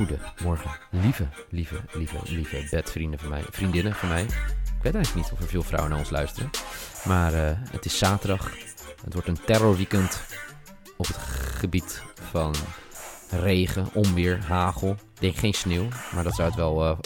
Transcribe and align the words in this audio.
Goedemorgen, 0.00 0.70
lieve, 0.90 1.26
lieve, 1.50 1.76
lieve, 1.92 2.18
lieve 2.24 2.66
bedvrienden 2.70 3.20
van 3.20 3.28
mij, 3.28 3.42
vriendinnen 3.50 3.94
van 3.94 4.08
mij. 4.08 4.22
Ik 4.22 4.82
weet 4.82 4.94
eigenlijk 4.94 5.14
niet 5.14 5.32
of 5.32 5.40
er 5.40 5.48
veel 5.48 5.62
vrouwen 5.62 5.90
naar 5.90 5.98
ons 6.00 6.10
luisteren. 6.10 6.50
Maar 7.04 7.32
uh, 7.34 7.50
het 7.70 7.84
is 7.84 7.98
zaterdag. 7.98 8.50
Het 9.04 9.12
wordt 9.12 9.28
een 9.28 9.44
terrorweekend 9.44 10.22
op 10.96 11.06
het 11.06 11.16
gebied 11.16 12.02
van 12.30 12.54
regen, 13.30 13.88
onweer, 13.92 14.44
hagel. 14.44 14.90
Ik 14.90 15.20
denk 15.20 15.36
geen 15.36 15.54
sneeuw, 15.54 15.88
maar 16.14 16.24
dat 16.24 16.34
zou 16.34 16.48
het 16.48 16.56
wel 16.56 16.84
uh, 16.84 16.98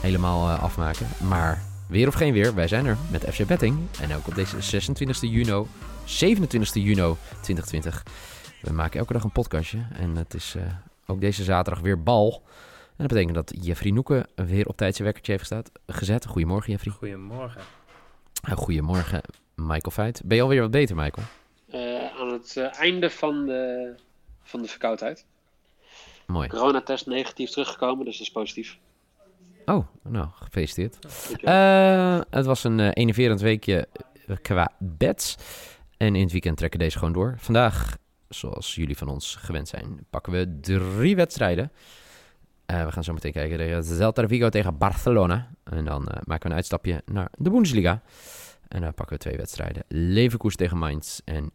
helemaal 0.00 0.48
uh, 0.48 0.62
afmaken. 0.62 1.06
Maar 1.28 1.62
weer 1.88 2.08
of 2.08 2.14
geen 2.14 2.32
weer, 2.32 2.54
wij 2.54 2.68
zijn 2.68 2.86
er 2.86 2.96
met 3.10 3.24
FC 3.34 3.46
Betting. 3.46 3.78
En 4.00 4.14
ook 4.14 4.26
op 4.26 4.34
deze 4.34 4.60
26 4.60 5.20
juni, 5.20 5.66
27 6.04 6.82
juni 6.82 7.14
2020. 7.40 8.02
We 8.62 8.72
maken 8.72 8.98
elke 8.98 9.12
dag 9.12 9.24
een 9.24 9.32
podcastje 9.32 9.78
en 9.92 10.16
het 10.16 10.34
is 10.34 10.56
ook 11.10 11.20
deze 11.20 11.44
zaterdag 11.44 11.82
weer 11.82 12.02
bal. 12.02 12.42
En 13.00 13.06
dat 13.06 13.08
betekent 13.08 13.34
dat 13.34 13.64
Jeffrey 13.64 13.92
Noeken 13.92 14.26
weer 14.34 14.66
op 14.66 14.76
tijd 14.76 14.94
zijn 14.94 15.06
wekkertje 15.06 15.32
heeft 15.32 15.44
gestaat, 15.46 15.70
gezet. 15.86 16.26
Goedemorgen, 16.26 16.72
Jeffrey. 16.72 16.92
Goedemorgen. 16.92 17.62
goedemorgen, 18.54 19.20
Michael 19.54 19.90
Feit. 19.90 20.22
Ben 20.24 20.36
je 20.36 20.42
alweer 20.42 20.60
wat 20.60 20.70
beter, 20.70 20.96
Michael? 20.96 21.26
Uh, 21.74 22.20
aan 22.20 22.32
het 22.32 22.54
uh, 22.58 22.78
einde 22.78 23.10
van 23.10 23.46
de, 23.46 23.94
van 24.42 24.62
de 24.62 24.68
verkoudheid. 24.68 25.26
Mooi. 26.26 26.48
Coronatest 26.48 27.06
negatief 27.06 27.50
teruggekomen, 27.50 28.04
dus 28.04 28.18
dat 28.18 28.26
is 28.26 28.32
positief. 28.32 28.78
Oh, 29.64 29.86
nou, 30.02 30.28
gefeliciteerd. 30.34 30.98
Uh, 31.42 32.20
het 32.30 32.46
was 32.46 32.64
een 32.64 32.80
enerverend 32.80 33.40
weekje 33.40 33.88
qua 34.42 34.72
bets. 34.78 35.36
En 35.96 36.14
in 36.14 36.22
het 36.22 36.32
weekend 36.32 36.56
trekken 36.56 36.78
deze 36.78 36.98
gewoon 36.98 37.12
door. 37.12 37.34
Vandaag 37.38 37.96
zoals 38.30 38.74
jullie 38.74 38.96
van 38.96 39.08
ons 39.08 39.34
gewend 39.34 39.68
zijn, 39.68 40.06
pakken 40.10 40.32
we 40.32 40.58
drie 40.60 41.16
wedstrijden. 41.16 41.72
Uh, 42.66 42.84
we 42.84 42.92
gaan 42.92 43.04
zo 43.04 43.12
meteen 43.12 43.32
kijken 43.32 43.58
tegen 43.58 44.28
Vigo 44.28 44.48
tegen 44.48 44.78
Barcelona. 44.78 45.50
En 45.64 45.84
dan 45.84 46.02
uh, 46.02 46.08
maken 46.24 46.42
we 46.42 46.48
een 46.48 46.54
uitstapje 46.54 47.02
naar 47.06 47.28
de 47.36 47.50
Bundesliga. 47.50 48.02
En 48.68 48.80
dan 48.80 48.94
pakken 48.94 49.16
we 49.16 49.22
twee 49.22 49.36
wedstrijden. 49.36 49.82
Leverkusen 49.88 50.58
tegen 50.58 50.78
Mainz 50.78 51.20
en 51.24 51.50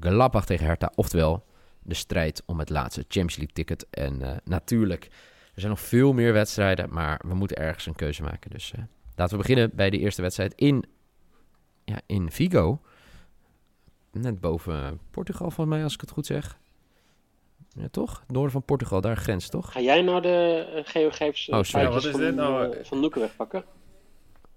Gladbach 0.00 0.46
tegen 0.46 0.66
Hertha. 0.66 0.92
Oftewel, 0.94 1.44
de 1.82 1.94
strijd 1.94 2.42
om 2.46 2.58
het 2.58 2.70
laatste 2.70 3.00
Champions 3.00 3.36
League 3.36 3.54
ticket. 3.54 3.86
En 3.90 4.20
uh, 4.20 4.30
natuurlijk, 4.44 5.04
er 5.54 5.60
zijn 5.60 5.70
nog 5.70 5.80
veel 5.80 6.12
meer 6.12 6.32
wedstrijden, 6.32 6.92
maar 6.92 7.20
we 7.26 7.34
moeten 7.34 7.56
ergens 7.56 7.86
een 7.86 7.96
keuze 7.96 8.22
maken. 8.22 8.50
Dus 8.50 8.72
laten 9.16 9.36
we 9.36 9.42
beginnen 9.42 9.70
bij 9.74 9.90
de 9.90 9.98
eerste 9.98 10.22
wedstrijd 10.22 10.52
in, 10.54 10.84
ja, 11.84 12.00
in 12.06 12.30
Vigo 12.30 12.80
net 14.12 14.40
boven 14.40 15.00
Portugal, 15.10 15.50
volgens 15.50 15.76
mij, 15.76 15.84
als 15.84 15.94
ik 15.94 16.00
het 16.00 16.10
goed 16.10 16.26
zeg. 16.26 16.58
Ja, 17.68 17.88
toch? 17.90 18.22
Noorden 18.26 18.52
van 18.52 18.62
Portugal, 18.62 19.00
daar 19.00 19.16
grens, 19.16 19.48
toch? 19.48 19.72
Ga 19.72 19.80
jij 19.80 20.02
nou 20.02 20.20
de 20.20 20.66
uh, 20.74 20.80
geogevens 20.84 21.48
oh, 21.48 21.62
sorry. 21.62 21.88
wat 21.88 22.04
is 22.04 22.10
van, 22.10 22.20
dit 22.20 22.34
nou? 22.34 22.76
Uh, 22.76 22.84
van 22.84 23.00
Noeke 23.00 23.20
wegpakken? 23.20 23.64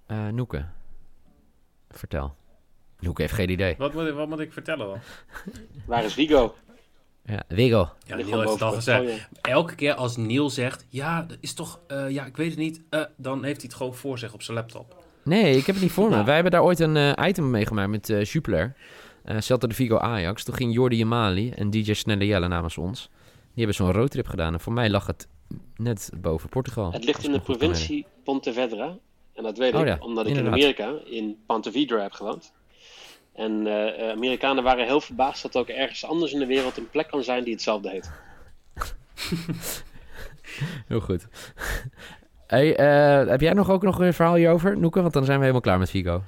Uh, 0.07 0.27
Noeke. 0.27 0.65
Vertel. 1.89 2.35
Noeke 2.99 3.21
heeft 3.21 3.33
geen 3.33 3.49
idee. 3.49 3.75
Wat 3.77 3.93
moet 3.93 4.07
ik, 4.07 4.13
wat 4.13 4.27
moet 4.27 4.39
ik 4.39 4.53
vertellen 4.53 4.87
dan? 4.87 4.97
Waar 5.85 6.03
is 6.03 6.13
Vigo? 6.13 6.55
Ja, 7.25 7.43
Vigo. 7.49 7.89
Ja, 8.05 8.15
Niel 8.15 8.39
heeft 8.39 8.51
het 8.51 8.61
al 8.61 8.71
gezegd. 8.71 9.01
Oh. 9.01 9.19
Elke 9.41 9.75
keer 9.75 9.93
als 9.93 10.17
Niel 10.17 10.49
zegt, 10.49 10.85
ja, 10.89 11.21
dat 11.21 11.37
is 11.39 11.53
toch, 11.53 11.79
ja, 12.09 12.25
ik 12.25 12.37
weet 12.37 12.49
het 12.49 12.59
niet, 12.59 12.81
dan 13.15 13.43
heeft 13.43 13.61
hij 13.61 13.65
het 13.65 13.73
gewoon 13.73 13.95
voor 13.95 14.19
zich 14.19 14.33
op 14.33 14.41
zijn 14.41 14.57
laptop. 14.57 15.03
Nee, 15.23 15.57
ik 15.57 15.65
heb 15.65 15.75
het 15.75 15.83
niet 15.83 15.93
voor 15.93 16.03
me. 16.03 16.13
Nou. 16.13 16.25
Wij 16.25 16.33
hebben 16.33 16.51
daar 16.51 16.63
ooit 16.63 16.79
een 16.79 17.25
item 17.27 17.49
meegemaakt 17.49 17.89
met 17.89 18.29
Jupiler. 18.31 18.75
Uh, 19.25 19.39
Celta 19.39 19.67
de 19.67 19.73
Vigo 19.73 19.97
Ajax. 19.97 20.43
Toen 20.43 20.55
ging 20.55 20.73
Jordi 20.73 20.97
Jamali 20.97 21.49
en 21.49 21.69
DJ 21.69 21.93
Snelle 21.93 22.25
Jelle 22.25 22.47
namens 22.47 22.77
ons. 22.77 23.09
Die 23.53 23.65
hebben 23.65 23.75
zo'n 23.75 23.91
roadtrip 23.91 24.27
gedaan. 24.27 24.53
En 24.53 24.59
voor 24.59 24.73
mij 24.73 24.89
lag 24.89 25.07
het 25.07 25.27
net 25.75 26.11
boven 26.15 26.49
Portugal. 26.49 26.91
Het 26.91 27.03
ligt 27.03 27.23
in 27.23 27.31
de 27.31 27.39
provincie 27.39 28.05
Pontevedra. 28.23 28.97
En 29.33 29.43
dat 29.43 29.57
weet 29.57 29.73
oh, 29.73 29.81
ik, 29.81 29.87
ja, 29.87 29.97
omdat 29.99 30.25
ik 30.25 30.35
inderdaad. 30.35 30.59
in 30.59 30.63
Amerika, 30.63 30.99
in 31.05 31.37
Pontevedra 31.45 32.01
heb 32.01 32.11
gewoond. 32.11 32.53
En 33.33 33.65
uh, 33.65 34.09
Amerikanen 34.09 34.63
waren 34.63 34.85
heel 34.85 35.01
verbaasd 35.01 35.41
dat 35.41 35.55
er 35.55 35.61
ook 35.61 35.67
ergens 35.67 36.05
anders 36.05 36.33
in 36.33 36.39
de 36.39 36.45
wereld 36.45 36.77
een 36.77 36.89
plek 36.89 37.07
kan 37.07 37.23
zijn 37.23 37.43
die 37.43 37.53
hetzelfde 37.53 37.89
heet. 37.89 38.11
heel 40.87 40.99
goed. 40.99 41.27
Hey, 42.47 42.79
uh, 42.79 43.29
heb 43.29 43.41
jij 43.41 43.53
nog 43.53 43.69
ook 43.69 43.83
nog 43.83 43.99
een 43.99 44.13
verhaal 44.13 44.35
hierover, 44.35 44.77
Noeke? 44.77 45.01
Want 45.01 45.13
dan 45.13 45.25
zijn 45.25 45.35
we 45.37 45.41
helemaal 45.41 45.61
klaar 45.61 45.79
met 45.79 45.89
Vigo. 45.89 46.23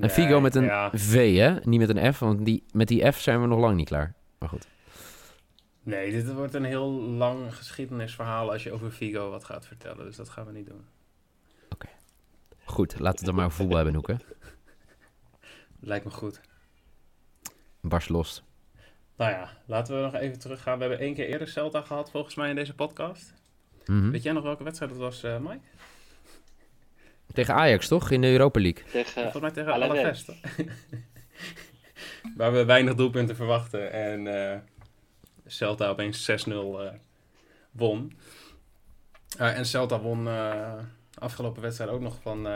En 0.00 0.10
Figo 0.10 0.40
met 0.40 0.54
een 0.54 0.90
V, 0.92 1.36
hè? 1.36 1.54
Niet 1.64 1.80
met 1.80 1.96
een 1.96 2.14
F, 2.14 2.18
want 2.18 2.44
die, 2.44 2.64
met 2.72 2.88
die 2.88 3.12
F 3.12 3.20
zijn 3.20 3.40
we 3.40 3.46
nog 3.46 3.58
lang 3.58 3.76
niet 3.76 3.88
klaar. 3.88 4.14
Maar 4.38 4.48
goed. 4.48 4.66
Nee, 5.82 6.10
dit 6.10 6.32
wordt 6.32 6.54
een 6.54 6.64
heel 6.64 6.90
lang 7.00 7.54
geschiedenisverhaal 7.54 8.52
als 8.52 8.62
je 8.62 8.72
over 8.72 8.90
Figo 8.90 9.30
wat 9.30 9.44
gaat 9.44 9.66
vertellen. 9.66 10.04
Dus 10.04 10.16
dat 10.16 10.28
gaan 10.28 10.46
we 10.46 10.52
niet 10.52 10.66
doen. 10.66 10.84
Oké. 11.70 11.88
Goed, 12.64 12.98
laten 12.98 13.18
we 13.20 13.24
dan 13.24 13.34
maar 13.34 13.50
voetbal 13.50 13.76
hebben, 13.76 13.94
Noeke. 13.94 14.16
Lijkt 15.80 16.04
me 16.04 16.10
goed. 16.10 16.40
Bars 17.80 18.08
lost. 18.08 18.42
Nou 19.16 19.30
ja, 19.30 19.50
laten 19.66 19.96
we 19.96 20.02
nog 20.02 20.14
even 20.14 20.38
teruggaan. 20.38 20.78
We 20.78 20.84
hebben 20.84 21.00
één 21.00 21.14
keer 21.14 21.26
eerder 21.26 21.48
Celta 21.48 21.80
gehad, 21.80 22.10
volgens 22.10 22.34
mij, 22.34 22.48
in 22.48 22.54
deze 22.54 22.74
podcast. 22.74 23.34
Mhm. 23.86 24.10
Weet 24.10 24.22
jij 24.22 24.32
nog 24.32 24.42
welke 24.42 24.64
wedstrijd 24.64 24.92
dat 24.92 25.00
was, 25.00 25.24
uh, 25.24 25.38
Mike? 25.38 25.60
Tegen 27.32 27.54
Ajax, 27.54 27.88
toch? 27.88 28.10
In 28.10 28.20
de 28.20 28.30
Europa 28.30 28.60
League. 28.60 28.84
Tegen, 28.90 29.22
Volgens 29.22 29.42
mij 29.42 29.50
tegen 29.50 29.72
Alavés. 29.72 30.26
Waar 32.36 32.52
we 32.52 32.64
weinig 32.64 32.94
doelpunten 32.94 33.36
verwachten. 33.36 33.92
En 33.92 34.26
uh, 34.26 34.56
Celta 35.46 35.88
opeens 35.88 36.30
6-0 36.30 36.34
uh, 36.46 36.86
eh, 36.86 36.92
won. 37.70 38.18
Uh, 39.40 39.58
en 39.58 39.66
Celta 39.66 40.00
won 40.00 40.28
afgelopen 41.18 41.62
wedstrijd 41.62 41.90
ook 41.90 42.00
nog 42.00 42.18
van, 42.22 42.48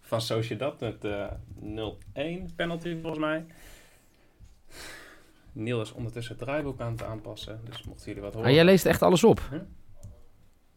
van 0.00 0.20
Sociedad 0.20 0.80
met 0.80 0.96
0-1 1.00 1.04
penalty 2.56 3.00
volgens 3.00 3.18
mij. 3.18 3.46
Niel 5.52 5.80
is 5.80 5.92
ondertussen 5.92 6.36
het 6.36 6.44
draaiboek 6.44 6.80
aan 6.80 6.92
het 6.92 7.02
aanpassen. 7.02 7.60
Dus 7.64 7.82
mochten 7.82 8.06
jullie 8.06 8.22
wat 8.22 8.34
horen. 8.34 8.48
Ah, 8.48 8.54
jij 8.54 8.64
leest 8.64 8.86
echt 8.86 9.02
alles 9.02 9.24
op? 9.24 9.40
Huh? 9.50 9.60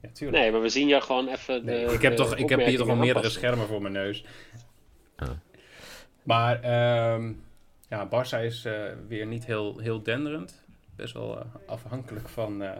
Ja, 0.01 0.29
nee, 0.29 0.51
maar 0.51 0.61
we 0.61 0.69
zien 0.69 0.87
jou 0.87 1.03
gewoon 1.03 1.27
even. 1.27 1.65
De, 1.65 1.81
ik 1.81 2.01
heb, 2.01 2.15
toch, 2.15 2.35
ik 2.35 2.49
heb 2.49 2.65
hier 2.65 2.77
toch 2.77 2.89
al 2.89 2.95
meerdere 2.95 3.29
schermen 3.29 3.67
voor 3.67 3.81
mijn 3.81 3.93
neus. 3.93 4.25
Maar 6.23 6.55
um, 7.13 7.43
ja, 7.89 8.07
Barça 8.07 8.43
is 8.43 8.65
uh, 8.65 8.91
weer 9.07 9.25
niet 9.25 9.45
heel, 9.45 9.77
heel 9.77 10.03
denderend. 10.03 10.63
Best 10.95 11.13
wel 11.13 11.37
uh, 11.37 11.43
afhankelijk 11.65 12.29
van 12.29 12.61
uh, 12.61 12.71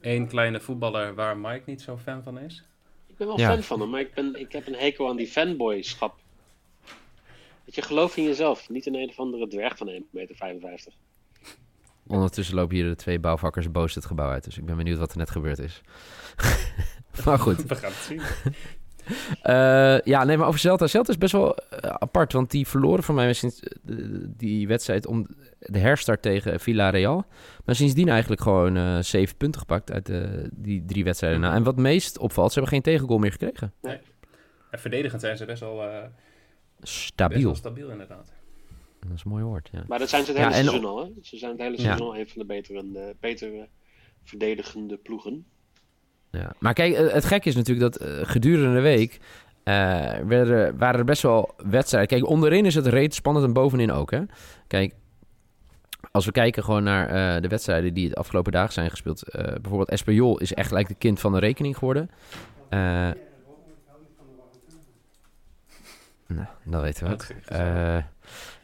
één 0.00 0.28
kleine 0.28 0.60
voetballer 0.60 1.14
waar 1.14 1.36
Mike 1.36 1.62
niet 1.66 1.82
zo 1.82 1.96
fan 1.96 2.22
van 2.22 2.38
is. 2.38 2.64
Ik 3.06 3.16
ben 3.16 3.26
wel 3.26 3.38
ja. 3.38 3.48
fan 3.48 3.62
van 3.62 3.80
hem, 3.80 3.90
maar 3.90 4.00
ik, 4.00 4.14
ben, 4.14 4.34
ik 4.40 4.52
heb 4.52 4.66
een 4.66 4.74
hekel 4.74 5.08
aan 5.08 5.16
die 5.16 5.26
fanboyschap. 5.26 6.14
Dat 7.64 7.74
je 7.74 7.82
gelooft 7.82 8.16
in 8.16 8.24
jezelf, 8.24 8.68
niet 8.68 8.86
in 8.86 8.94
een 8.94 9.08
of 9.08 9.18
andere 9.18 9.48
dwerg 9.48 9.76
van 9.76 9.90
1,55 9.90 10.02
meter. 10.10 10.92
Ondertussen 12.06 12.54
lopen 12.54 12.76
hier 12.76 12.88
de 12.88 12.96
twee 12.96 13.18
bouwvakkers 13.18 13.70
boos 13.70 13.94
het 13.94 14.06
gebouw 14.06 14.30
uit. 14.30 14.44
Dus 14.44 14.58
ik 14.58 14.64
ben 14.64 14.76
benieuwd 14.76 14.98
wat 14.98 15.10
er 15.10 15.18
net 15.18 15.30
gebeurd 15.30 15.58
is. 15.58 15.80
maar 17.24 17.38
goed. 17.38 17.64
We 17.68 17.74
gaan 17.74 17.90
het 17.90 18.00
zien. 18.00 18.20
Uh, 19.46 20.00
ja, 20.00 20.24
nee, 20.24 20.36
maar 20.36 20.46
over 20.46 20.60
Celta. 20.60 20.86
Celta 20.86 21.10
is 21.10 21.18
best 21.18 21.32
wel 21.32 21.58
uh, 21.72 21.90
apart, 21.90 22.32
want 22.32 22.50
die 22.50 22.66
verloren 22.66 23.02
van 23.02 23.14
mij 23.14 23.32
sinds 23.32 23.62
uh, 23.86 24.24
die 24.26 24.66
wedstrijd 24.68 25.06
om 25.06 25.26
de 25.58 25.78
herstart 25.78 26.22
tegen 26.22 26.60
Villarreal. 26.60 27.24
Maar 27.64 27.74
sindsdien 27.74 28.08
eigenlijk 28.08 28.40
gewoon 28.40 29.04
zeven 29.04 29.36
punten 29.36 29.60
gepakt 29.60 29.92
uit 29.92 30.12
die 30.52 30.84
drie 30.84 31.04
wedstrijden. 31.04 31.40
Mm. 31.40 31.44
en 31.44 31.62
wat 31.62 31.76
meest 31.76 32.18
opvalt, 32.18 32.52
ze 32.52 32.58
hebben 32.58 32.72
geen 32.72 32.92
tegengoal 32.92 33.18
meer 33.18 33.32
gekregen. 33.32 33.72
Nee. 33.82 33.98
En 34.70 34.78
verdedigend 34.78 35.20
zijn 35.20 35.36
ze 35.36 35.44
best 35.44 35.60
wel 35.60 35.82
stabiel. 36.82 37.50
Best 37.50 37.62
wel 37.62 37.72
stabiel, 37.72 37.90
inderdaad. 37.90 38.32
Dat 39.06 39.16
is 39.16 39.24
een 39.24 39.30
mooi 39.30 39.44
woord, 39.44 39.68
ja. 39.72 39.84
Maar 39.88 39.98
dat 39.98 40.08
zijn 40.08 40.24
ze 40.24 40.32
het 40.32 40.40
hele 40.40 40.52
seizoen 40.52 40.84
al, 40.84 41.04
hè? 41.04 41.10
Ze 41.22 41.36
zijn 41.36 41.50
het 41.50 41.60
hele 41.60 41.80
seizoen 41.80 42.06
al 42.06 42.16
een 42.16 42.28
van 42.28 42.38
de 42.38 42.46
betere, 42.46 42.84
uh, 42.94 43.02
betere 43.20 43.68
verdedigende 44.24 44.96
ploegen. 44.96 45.44
Ja. 46.30 46.52
Maar 46.58 46.74
kijk, 46.74 46.96
het 46.96 47.24
gekke 47.24 47.48
is 47.48 47.56
natuurlijk 47.56 47.92
dat 47.92 48.08
gedurende 48.28 48.74
de 48.74 48.80
week 48.80 49.20
uh, 49.64 50.14
werden, 50.26 50.78
waren 50.78 50.98
er 50.98 51.04
best 51.04 51.22
wel 51.22 51.54
wedstrijden. 51.56 52.18
Kijk, 52.18 52.30
onderin 52.30 52.66
is 52.66 52.74
het 52.74 52.86
reet 52.86 53.14
spannend 53.14 53.46
en 53.46 53.52
bovenin 53.52 53.92
ook. 53.92 54.10
Hè? 54.10 54.22
Kijk, 54.66 54.94
als 56.10 56.24
we 56.24 56.32
kijken 56.32 56.64
gewoon 56.64 56.82
naar 56.82 57.36
uh, 57.36 57.42
de 57.42 57.48
wedstrijden 57.48 57.94
die 57.94 58.08
de 58.08 58.14
afgelopen 58.14 58.52
dagen 58.52 58.72
zijn 58.72 58.90
gespeeld. 58.90 59.22
Uh, 59.26 59.42
bijvoorbeeld 59.42 59.90
Espanyol 59.90 60.38
is 60.38 60.54
echt 60.54 60.68
gelijk 60.68 60.88
de 60.88 60.94
kind 60.94 61.20
van 61.20 61.32
de 61.32 61.38
rekening 61.38 61.78
geworden. 61.78 62.10
Nou, 66.34 66.46
dat 66.64 66.82
weten 66.82 67.06
we 67.06 67.12
ook. 67.12 67.26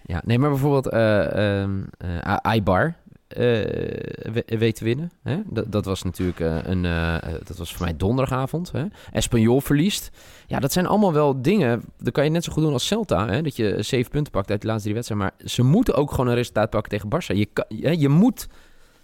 ja, 0.02 0.22
nee, 0.24 0.38
maar 0.38 0.50
bijvoorbeeld 0.50 0.94
um, 0.94 1.88
Aibar 2.42 2.94
uh, 3.36 4.58
weten 4.58 4.84
winnen. 4.84 5.10
Hè? 5.22 5.40
Dat, 5.46 5.72
dat 5.72 5.84
was 5.84 6.02
natuurlijk 6.02 6.40
uh, 6.40 6.56
een. 6.62 6.84
Uh, 6.84 7.16
dat 7.44 7.56
was 7.56 7.74
voor 7.74 7.84
mij 7.84 7.96
donderdagavond. 7.96 8.72
Hè? 8.72 8.84
Espanyol 9.12 9.60
verliest. 9.60 10.10
Ja, 10.46 10.58
dat 10.58 10.72
zijn 10.72 10.86
allemaal 10.86 11.12
wel 11.12 11.42
dingen. 11.42 11.82
Dat 11.98 12.12
kan 12.12 12.24
je 12.24 12.30
net 12.30 12.44
zo 12.44 12.52
goed 12.52 12.62
doen 12.62 12.72
als 12.72 12.86
Celta. 12.86 13.28
Hè? 13.28 13.42
Dat 13.42 13.56
je 13.56 13.82
zeven 13.82 14.10
punten 14.10 14.32
pakt 14.32 14.50
uit 14.50 14.60
de 14.60 14.66
laatste 14.66 14.88
drie 14.88 14.94
wedstrijden. 14.94 15.26
Maar 15.26 15.48
ze 15.48 15.62
moeten 15.62 15.94
ook 15.94 16.10
gewoon 16.10 16.26
een 16.26 16.34
resultaat 16.34 16.70
pakken 16.70 16.90
tegen 16.90 17.08
Barça. 17.08 17.36
Je, 17.36 17.48
kan, 17.52 17.64
je, 17.98 18.08
moet, 18.08 18.48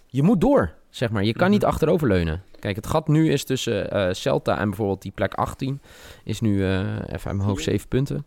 je 0.07 0.23
moet 0.23 0.41
door, 0.41 0.73
zeg 0.89 1.09
maar. 1.09 1.23
Je 1.23 1.33
kan 1.33 1.49
niet 1.49 1.61
mhm. 1.61 1.69
achteroverleunen. 1.69 2.43
Kijk, 2.59 2.75
het 2.75 2.87
gat 2.87 3.07
nu 3.07 3.31
is 3.31 3.43
tussen 3.43 4.15
Celta 4.15 4.57
en 4.57 4.67
bijvoorbeeld 4.69 5.01
die 5.01 5.11
plek 5.11 5.33
18. 5.33 5.81
Is 6.23 6.41
nu 6.41 6.65
even 6.65 7.07
uit 7.07 7.23
mijn 7.23 7.39
hoofd 7.39 7.63
zeven 7.63 7.87
punten. 7.87 8.25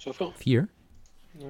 Zoveel? 0.00 0.32
Vier. 0.36 0.68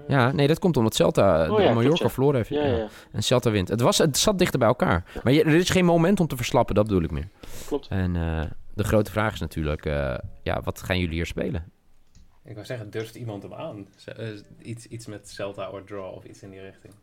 Ja, 0.09 0.33
nee, 0.33 0.47
dat 0.47 0.59
komt 0.59 0.77
omdat 0.77 0.95
Celta 0.95 1.51
oh, 1.51 1.61
ja, 1.61 1.73
Mallorca 1.73 2.09
verloren 2.09 2.37
heeft. 2.37 2.49
Ja, 2.49 2.65
ja. 2.65 2.89
En 3.13 3.23
Celta 3.23 3.51
wint. 3.51 3.69
Het, 3.69 3.81
was, 3.81 3.99
het 3.99 4.19
zat 4.19 4.39
dichter 4.39 4.59
bij 4.59 4.69
elkaar. 4.69 5.21
Maar 5.23 5.33
je, 5.33 5.45
er 5.45 5.55
is 5.55 5.71
geen 5.71 5.85
moment 5.85 6.21
om 6.21 6.27
te 6.27 6.37
verslappen, 6.37 6.75
dat 6.75 6.87
bedoel 6.87 7.03
ik 7.03 7.11
meer. 7.11 7.29
Klopt. 7.67 7.87
En 7.89 8.15
uh, 8.15 8.43
de 8.75 8.85
grote 8.85 9.11
vraag 9.11 9.33
is 9.33 9.41
natuurlijk, 9.41 9.87
uh, 9.87 10.19
ja, 10.43 10.63
wat 10.63 10.83
gaan 10.83 10.99
jullie 10.99 11.15
hier 11.15 11.27
spelen? 11.27 11.73
Ik 12.45 12.55
wou 12.55 12.67
zeggen, 12.67 12.91
durft 12.91 13.15
iemand 13.15 13.43
hem 13.43 13.55
aan? 13.55 13.87
Uh, 14.19 14.29
iets, 14.63 14.87
iets 14.87 15.07
met 15.07 15.29
Celta 15.29 15.71
or 15.71 15.85
draw 15.85 16.15
of 16.15 16.25
iets 16.25 16.43
in 16.43 16.51
die 16.51 16.61
richting? 16.61 16.95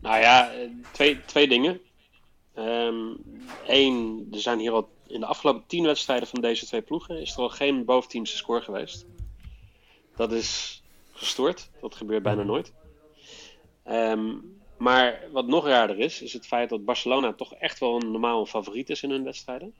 Nou 0.00 0.20
ja, 0.20 0.50
twee, 0.92 1.24
twee 1.24 1.48
dingen. 1.48 1.80
Eén, 2.54 3.14
um, 3.70 4.28
er 4.32 4.40
zijn 4.40 4.58
hier 4.58 4.72
al 4.72 4.88
in 5.06 5.20
de 5.20 5.26
afgelopen 5.26 5.64
tien 5.66 5.84
wedstrijden 5.84 6.28
van 6.28 6.40
deze 6.40 6.66
twee 6.66 6.82
ploegen... 6.82 7.20
is 7.20 7.32
er 7.32 7.38
al 7.38 7.48
geen 7.48 7.84
boventeamse 7.84 8.36
score 8.36 8.60
geweest. 8.60 9.06
Dat 10.18 10.32
is 10.32 10.82
gestoord. 11.12 11.70
Dat 11.80 11.94
gebeurt 11.94 12.22
bijna 12.22 12.42
mhm. 12.42 12.50
nooit. 12.50 12.72
Ehm, 13.84 14.34
maar 14.76 15.20
wat 15.32 15.46
nog 15.46 15.66
raarder 15.66 15.98
is, 15.98 16.22
is 16.22 16.32
het 16.32 16.46
feit 16.46 16.68
dat 16.68 16.84
Barcelona 16.84 17.32
toch 17.32 17.54
echt 17.54 17.78
wel 17.78 17.96
een 17.96 18.10
normaal 18.10 18.46
favoriet 18.46 18.90
is 18.90 19.02
in 19.02 19.10
hun 19.10 19.24
wedstrijden. 19.24 19.74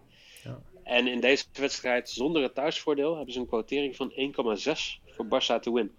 Ja. 0.44 0.58
En 0.82 1.06
in 1.06 1.20
deze 1.20 1.44
wedstrijd 1.52 2.10
zonder 2.10 2.42
het 2.42 2.54
thuisvoordeel 2.54 3.16
hebben 3.16 3.32
ze 3.32 3.40
een 3.40 3.46
quotering 3.46 3.96
van 3.96 4.12
1,6 4.12 5.00
voor 5.06 5.26
Barça 5.26 5.60
te 5.60 5.72
win. 5.72 5.92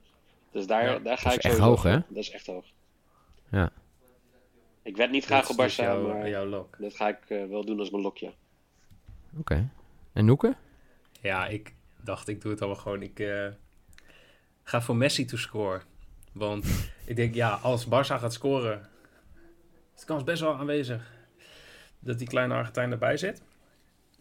Dus 0.51 0.67
daar, 0.67 1.03
daar 1.03 1.17
ga 1.17 1.31
ik 1.31 1.41
zo. 1.41 1.59
hoog, 1.59 1.83
hè? 1.83 1.99
Dat 2.07 2.17
is 2.17 2.31
echt 2.31 2.45
hoog. 2.45 2.65
Ja. 3.51 3.71
Ik 4.81 4.97
werd 4.97 5.11
niet 5.11 5.25
graag 5.25 5.49
op 5.49 5.55
Barça, 5.55 6.07
maar 6.07 6.29
jouw 6.29 6.45
lok. 6.45 6.75
dat 6.79 6.95
ga 6.95 7.07
ik 7.07 7.29
uh, 7.29 7.45
wel 7.45 7.65
doen 7.65 7.79
als 7.79 7.89
mijn 7.89 8.03
lokje. 8.03 8.33
Oké. 9.37 9.69
En 10.13 10.25
Noeke? 10.25 10.55
Ja, 11.21 11.47
ik 11.47 11.73
dacht, 12.03 12.27
ik 12.27 12.41
doe 12.41 12.51
het 12.51 12.61
allemaal 12.61 12.81
gewoon. 12.81 13.01
Ik, 13.01 13.19
uh, 13.19 13.47
ga 14.69 14.81
voor 14.81 14.95
Messi 14.95 15.25
to 15.25 15.37
score. 15.37 15.81
Want 16.31 16.91
ik 17.05 17.15
denk, 17.15 17.33
ja, 17.33 17.49
als 17.49 17.85
Barça 17.85 18.19
gaat 18.19 18.33
scoren, 18.33 18.89
is 19.95 19.99
de 19.99 20.05
kans 20.05 20.23
best 20.23 20.41
wel 20.41 20.55
aanwezig 20.55 21.11
dat 21.99 22.17
die 22.17 22.27
kleine 22.27 22.53
Argentijn 22.53 22.91
erbij 22.91 23.17
zit. 23.17 23.41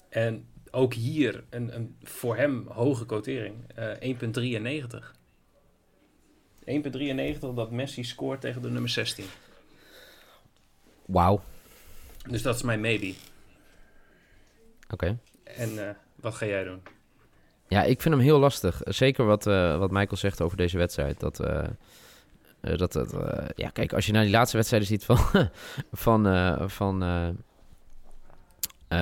En 0.08 0.48
ook 0.70 0.94
hier 0.94 1.44
een, 1.50 1.74
een 1.74 1.96
voor 2.02 2.36
hem 2.36 2.66
hoge 2.68 3.06
quotering, 3.06 3.54
uh, 3.78 4.16
1,93. 5.00 5.16
1,93 6.64 7.38
dat 7.54 7.70
Messi 7.70 8.04
scoort 8.04 8.40
tegen 8.40 8.62
de 8.62 8.70
nummer 8.70 8.90
16. 8.90 9.24
Wauw. 11.06 11.42
Dus 12.28 12.42
dat 12.42 12.54
is 12.54 12.62
mijn 12.62 12.80
maybe. 12.80 13.14
Oké. 14.90 15.18
En 15.44 15.70
uh, 15.70 15.90
wat 16.14 16.34
ga 16.34 16.46
jij 16.46 16.64
doen? 16.64 16.82
Ja, 17.68 17.82
ik 17.82 18.02
vind 18.02 18.14
hem 18.14 18.24
heel 18.24 18.38
lastig. 18.38 18.80
Zeker 18.84 19.24
wat, 19.24 19.46
uh, 19.46 19.78
wat 19.78 19.90
Michael 19.90 20.16
zegt 20.16 20.40
over 20.40 20.56
deze 20.56 20.78
wedstrijd. 20.78 21.20
Dat, 21.20 21.40
uh, 21.40 21.64
dat, 22.60 22.92
dat 22.92 23.16
ja, 23.54 23.68
kijk, 23.68 23.92
als 23.92 24.06
je 24.06 24.12
naar 24.12 24.22
die 24.22 24.32
laatste 24.32 24.56
wedstrijden 24.56 24.88
ziet 24.88 25.04
van, 25.04 25.18
van, 25.92 26.26
van 26.70 27.04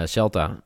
Celta. 0.05 0.61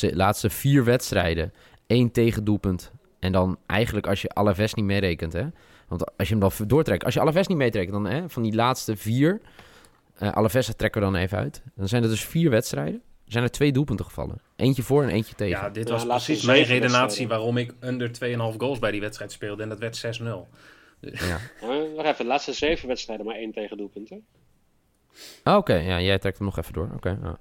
laatste 0.00 0.50
vier 0.50 0.84
wedstrijden, 0.84 1.52
één 1.86 2.10
tegendoelpunt. 2.10 2.92
En 3.18 3.32
dan 3.32 3.58
eigenlijk 3.66 4.06
als 4.06 4.22
je 4.22 4.28
Alaves 4.28 4.74
niet 4.74 4.84
meerekent, 4.84 5.32
hè. 5.32 5.46
Want 5.88 6.18
als 6.18 6.28
je 6.28 6.34
hem 6.36 6.50
dan 6.58 6.66
doortrekt, 6.66 7.04
als 7.04 7.14
je 7.14 7.20
Alaves 7.20 7.46
niet 7.46 7.58
meetrekt, 7.58 7.92
dan 7.92 8.06
hè, 8.06 8.28
van 8.28 8.42
die 8.42 8.54
laatste 8.54 8.96
vier... 8.96 9.40
Uh, 10.22 10.32
Alaves 10.32 10.74
trekken 10.76 11.00
we 11.00 11.06
dan 11.06 11.16
even 11.16 11.38
uit. 11.38 11.62
Dan 11.74 11.88
zijn 11.88 12.02
er 12.02 12.08
dus 12.08 12.24
vier 12.24 12.50
wedstrijden 12.50 13.02
zijn 13.26 13.44
er 13.44 13.50
twee 13.50 13.72
doelpunten 13.72 14.04
gevallen. 14.04 14.40
Eentje 14.56 14.82
voor 14.82 15.02
en 15.02 15.08
eentje 15.08 15.34
tegen. 15.34 15.60
Ja, 15.60 15.70
dit 15.70 15.88
was 15.88 16.06
precies 16.06 16.42
mijn 16.42 16.62
redenatie 16.62 17.28
waarom 17.28 17.56
ik 17.56 17.74
under 17.80 18.10
2,5 18.52 18.56
goals 18.56 18.78
bij 18.78 18.90
die 18.90 19.00
wedstrijd 19.00 19.32
speelde. 19.32 19.62
En 19.62 19.68
dat 19.68 19.78
werd 19.78 20.20
6-0. 20.20 20.24
Ja. 21.00 21.40
Wacht 21.96 22.08
even, 22.08 22.16
de 22.16 22.24
laatste 22.24 22.52
zeven 22.52 22.88
wedstrijden 22.88 23.26
maar 23.26 23.36
één 23.36 23.52
tegen 23.52 23.76
doelpunten. 23.76 24.24
Ah, 25.42 25.56
oké, 25.56 25.74
ja, 25.74 26.00
jij 26.00 26.18
trekt 26.18 26.38
hem 26.38 26.46
nog 26.46 26.58
even 26.58 26.72
door. 26.72 26.90
Oké. 26.94 27.38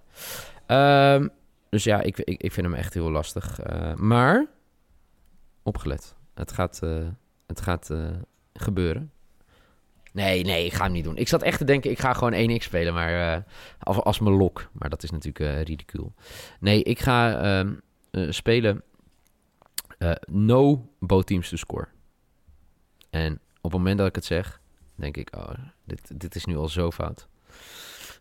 Ehm, 0.65 1.27
dus 1.69 1.83
ja, 1.83 2.01
ik, 2.01 2.18
ik, 2.18 2.41
ik 2.41 2.51
vind 2.51 2.65
hem 2.65 2.75
echt 2.75 2.94
heel 2.94 3.12
lastig. 3.12 3.59
Uh, 3.65 3.94
maar, 3.95 4.45
opgelet. 5.63 6.15
Het 6.33 6.51
gaat, 6.51 6.79
uh, 6.83 7.07
het 7.47 7.62
gaat 7.62 7.89
uh, 7.91 8.09
gebeuren. 8.53 9.12
Nee, 10.13 10.44
nee, 10.44 10.65
ik 10.65 10.74
ga 10.74 10.83
hem 10.83 10.92
niet 10.92 11.04
doen. 11.04 11.18
Ik 11.18 11.27
zat 11.27 11.42
echt 11.42 11.57
te 11.57 11.65
denken, 11.65 11.92
ik 11.92 12.00
ga 12.00 12.13
gewoon 12.13 12.60
1x 12.60 12.63
spelen, 12.63 12.94
maar 12.94 13.36
uh, 13.36 13.44
als, 13.80 13.98
als 13.98 14.19
mijn 14.19 14.36
lok. 14.36 14.69
Maar 14.71 14.89
dat 14.89 15.04
is 15.04 15.12
natuurlijk 15.12 15.39
uh, 15.39 15.62
ridicuul. 15.62 16.13
Nee, 16.60 16.83
ik 16.83 17.00
ga 17.00 17.63
uh, 17.63 18.31
spelen 18.31 18.83
no 20.25 20.89
both 21.00 21.27
teams 21.27 21.50
to 21.50 21.56
score. 21.56 21.88
En 23.10 23.33
op 23.62 23.71
het 23.71 23.80
moment 23.80 23.98
dat 23.98 24.07
ik 24.07 24.15
het 24.15 24.25
zeg, 24.25 24.62
denk 24.95 25.18
ik, 25.18 25.36
oh, 25.36 25.50
dit, 25.86 26.20
dit 26.20 26.36
is 26.36 26.46
nu 26.46 26.58
al 26.58 26.67
zo 26.67 26.91
fout. 26.91 27.27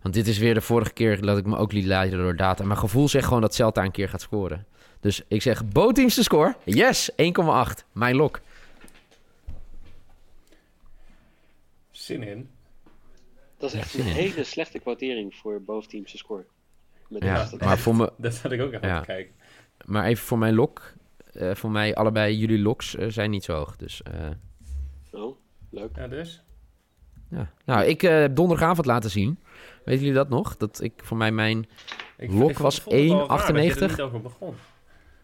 Want 0.02 0.14
dit 0.14 0.26
is 0.26 0.38
weer 0.38 0.54
de 0.54 0.60
vorige 0.60 0.92
keer 0.92 1.20
dat 1.20 1.38
ik 1.38 1.46
me 1.46 1.56
ook 1.56 1.72
liet 1.72 1.84
leiden 1.84 2.18
door 2.18 2.36
data. 2.36 2.64
Mijn 2.64 2.78
gevoel 2.78 3.08
zegt 3.08 3.26
gewoon 3.26 3.40
dat 3.40 3.54
Celta 3.54 3.84
een 3.84 3.90
keer 3.90 4.08
gaat 4.08 4.20
scoren. 4.20 4.66
Dus 5.00 5.22
ik 5.28 5.42
zeg 5.42 5.64
both 5.64 5.94
teams 5.94 6.14
to 6.14 6.22
score. 6.22 6.56
Yes, 6.64 7.10
1,8. 7.10 7.16
Mijn 7.92 8.16
lok. 8.16 8.40
Zin 12.02 12.22
in. 12.22 12.50
Dat 13.58 13.72
is 13.72 13.80
echt 13.80 13.94
een 13.94 14.04
hele 14.04 14.44
slechte 14.44 14.78
quotering 14.78 15.34
voor 15.34 15.62
boventeamse 15.62 16.16
score. 16.16 16.44
Met 17.08 17.22
ja, 17.22 17.48
maar 17.58 17.78
voor 17.78 17.96
me... 17.96 18.12
Dat 18.16 18.38
had 18.38 18.52
ik 18.52 18.60
ook 18.60 18.72
even 18.72 18.88
ja. 18.88 19.00
kijken. 19.00 19.34
Maar 19.84 20.04
even 20.04 20.24
voor 20.24 20.38
mijn 20.38 20.54
lok. 20.54 20.94
Uh, 21.32 21.54
voor 21.54 21.70
mij, 21.70 21.94
allebei 21.94 22.36
jullie 22.36 22.58
loks 22.58 22.94
uh, 22.94 23.06
zijn 23.08 23.30
niet 23.30 23.44
zo 23.44 23.54
hoog. 23.54 23.76
Dus, 23.76 24.02
uh... 24.14 25.22
Oh, 25.22 25.36
leuk. 25.70 25.96
Ja, 25.96 26.08
dus? 26.08 26.42
Ja. 27.30 27.52
Nou, 27.64 27.84
ik 27.84 28.00
heb 28.00 28.36
donderdagavond 28.36 28.86
laten 28.86 29.10
zien. 29.10 29.38
Weten 29.84 30.00
jullie 30.00 30.16
dat 30.16 30.28
nog? 30.28 30.56
Dat 30.56 30.80
ik 30.82 30.92
voor 30.96 31.16
mij 31.16 31.32
mijn 31.32 31.66
ik, 32.16 32.32
lok 32.32 32.50
ik 32.50 32.58
was 32.58 32.80
1,98. 32.80 32.86
begon. 34.22 34.54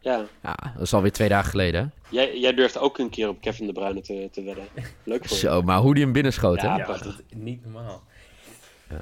Ja. 0.01 0.25
ja, 0.43 0.57
dat 0.75 0.83
is 0.83 0.95
alweer 0.95 1.13
twee 1.13 1.29
dagen 1.29 1.51
geleden. 1.51 1.93
Jij, 2.09 2.39
jij 2.39 2.55
durft 2.55 2.79
ook 2.79 2.99
een 2.99 3.11
keer 3.11 3.29
op 3.29 3.41
Kevin 3.41 3.67
de 3.67 3.73
Bruyne 3.73 4.01
te, 4.01 4.29
te 4.33 4.43
wedden. 4.43 4.65
Leuk 5.05 5.27
voor 5.27 5.37
Zo, 5.37 5.63
maar 5.63 5.79
hoe 5.79 5.95
die 5.95 6.03
hem 6.03 6.13
binnenschoot, 6.13 6.61
ja, 6.61 6.73
hè? 6.73 6.79
Ja, 6.79 6.87
dat 6.87 7.05
is 7.05 7.15
niet 7.35 7.65
normaal. 7.65 8.03
Ja. 8.91 9.01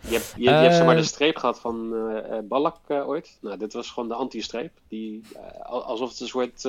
Je 0.00 0.14
hebt, 0.14 0.34
je, 0.36 0.42
je 0.42 0.50
hebt 0.50 0.74
zeg 0.74 0.84
maar 0.84 0.94
de 0.94 1.00
ehm. 1.00 1.10
streep 1.10 1.36
gehad 1.36 1.60
van 1.60 1.92
uh, 1.94 2.38
Ballack 2.42 2.78
uh, 2.88 3.08
ooit. 3.08 3.38
Nou, 3.40 3.58
dit 3.58 3.72
was 3.72 3.90
gewoon 3.90 4.08
de 4.08 4.14
anti-streep. 4.14 4.72
Die, 4.88 5.22
uh, 5.32 5.60
alsof 5.66 6.10
het 6.10 6.20
een 6.20 6.26
soort 6.26 6.68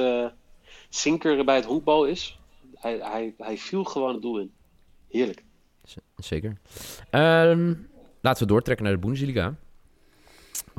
zinker 0.89 1.45
bij 1.45 1.55
het 1.55 1.65
honkbal 1.65 2.05
is. 2.05 2.39
Hij, 2.75 2.99
hij, 3.01 3.33
hij 3.37 3.57
viel 3.57 3.83
gewoon 3.83 4.13
het 4.13 4.21
doel 4.21 4.39
in. 4.39 4.51
Heerlijk. 5.09 5.43
Z 5.83 5.95
zeker. 6.15 6.57
Um, 7.11 7.89
laten 8.21 8.43
we 8.43 8.51
doortrekken 8.51 8.85
naar 8.85 8.93
de 8.93 8.99
Bundesliga. 8.99 9.55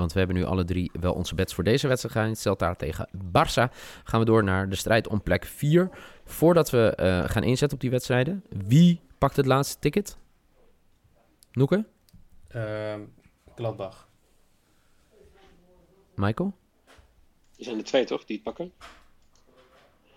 Want 0.00 0.12
we 0.12 0.18
hebben 0.18 0.36
nu 0.36 0.44
alle 0.44 0.64
drie 0.64 0.90
wel 1.00 1.12
onze 1.12 1.34
bets 1.34 1.54
voor 1.54 1.64
deze 1.64 1.88
wedstrijd 1.88 2.38
Stelt 2.38 2.58
daar 2.58 2.76
tegen 2.76 3.08
Barça. 3.16 3.72
Gaan 4.04 4.20
we 4.20 4.24
door 4.24 4.44
naar 4.44 4.68
de 4.68 4.76
strijd 4.76 5.08
om 5.08 5.22
plek 5.22 5.44
4. 5.44 5.90
Voordat 6.24 6.70
we 6.70 6.98
uh, 7.00 7.30
gaan 7.30 7.42
inzetten 7.42 7.72
op 7.76 7.80
die 7.80 7.90
wedstrijden. 7.90 8.44
Wie 8.66 9.00
pakt 9.18 9.36
het 9.36 9.46
laatste 9.46 9.78
ticket? 9.78 10.18
Noeke? 11.52 11.84
Uh, 12.56 12.94
Gladbach. 13.54 14.08
Michael? 16.14 16.54
Er 17.58 17.64
zijn 17.64 17.78
er 17.78 17.84
twee 17.84 18.04
toch 18.04 18.24
die 18.24 18.34
het 18.36 18.44
pakken? 18.44 18.72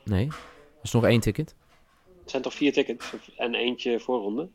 Nee, 0.03 0.27
er 0.27 0.35
is 0.81 0.91
nog 0.91 1.03
één 1.03 1.19
ticket. 1.19 1.55
zijn 2.25 2.41
toch 2.41 2.53
vier 2.53 2.73
tickets 2.73 3.13
en 3.37 3.55
eentje 3.55 3.99
voorronde? 3.99 4.49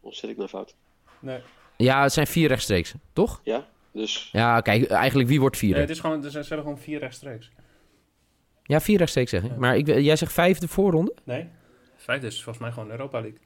Of 0.00 0.14
zit 0.14 0.30
ik 0.30 0.36
nou 0.36 0.48
fout? 0.48 0.74
Nee. 1.18 1.40
Ja, 1.76 2.02
het 2.02 2.12
zijn 2.12 2.26
vier 2.26 2.48
rechtstreeks, 2.48 2.94
toch? 3.12 3.40
Ja, 3.44 3.68
dus... 3.92 4.28
Ja, 4.32 4.60
kijk, 4.60 4.86
eigenlijk 4.90 5.28
wie 5.28 5.40
wordt 5.40 5.56
vierde? 5.56 5.74
Nee, 5.74 5.84
het 5.86 5.94
is 5.94 6.00
gewoon, 6.00 6.24
er 6.24 6.30
zijn 6.30 6.60
gewoon 6.60 6.78
vier 6.78 6.98
rechtstreeks. 6.98 7.50
Ja, 8.62 8.80
vier 8.80 8.98
rechtstreeks 8.98 9.30
zeg 9.30 9.42
ik. 9.42 9.56
Maar 9.56 9.76
ik, 9.76 9.86
jij 9.86 10.16
zegt 10.16 10.32
vijfde 10.32 10.68
voorronde? 10.68 11.14
Nee, 11.24 11.48
vijfde 11.96 12.26
is 12.26 12.42
volgens 12.42 12.64
mij 12.64 12.72
gewoon 12.72 12.90
Europa 12.90 13.20
League. 13.20 13.38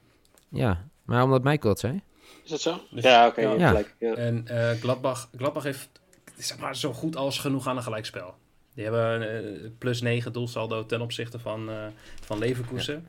Ja, 0.48 0.88
maar 1.04 1.22
omdat 1.22 1.42
Michael 1.42 1.68
het 1.72 1.78
zei. 1.80 2.02
Is 2.44 2.50
dat 2.50 2.60
zo? 2.60 2.80
Dus- 2.90 3.04
ja, 3.04 3.26
oké, 3.26 3.40
ja. 3.40 3.54
ja. 3.54 3.68
gelijk. 3.68 3.94
Ja. 3.98 4.14
En 4.14 4.48
eh, 4.48 4.70
Gladbach, 4.80 5.28
Gladbach 5.36 5.62
heeft 5.62 5.88
zeg 6.36 6.58
maar, 6.58 6.76
zo 6.76 6.92
goed 6.92 7.16
als 7.16 7.38
genoeg 7.38 7.66
aan 7.66 7.76
een 7.76 7.82
gelijkspel. 7.82 8.34
Die 8.74 8.84
hebben 8.84 9.28
eh, 9.34 9.70
plus 9.78 10.00
9 10.00 10.32
doelsaldo 10.32 10.86
ten 10.86 11.00
opzichte 11.00 11.38
van, 11.38 11.70
eh 11.70 11.76
van 12.24 12.38
Leverkusen. 12.38 13.06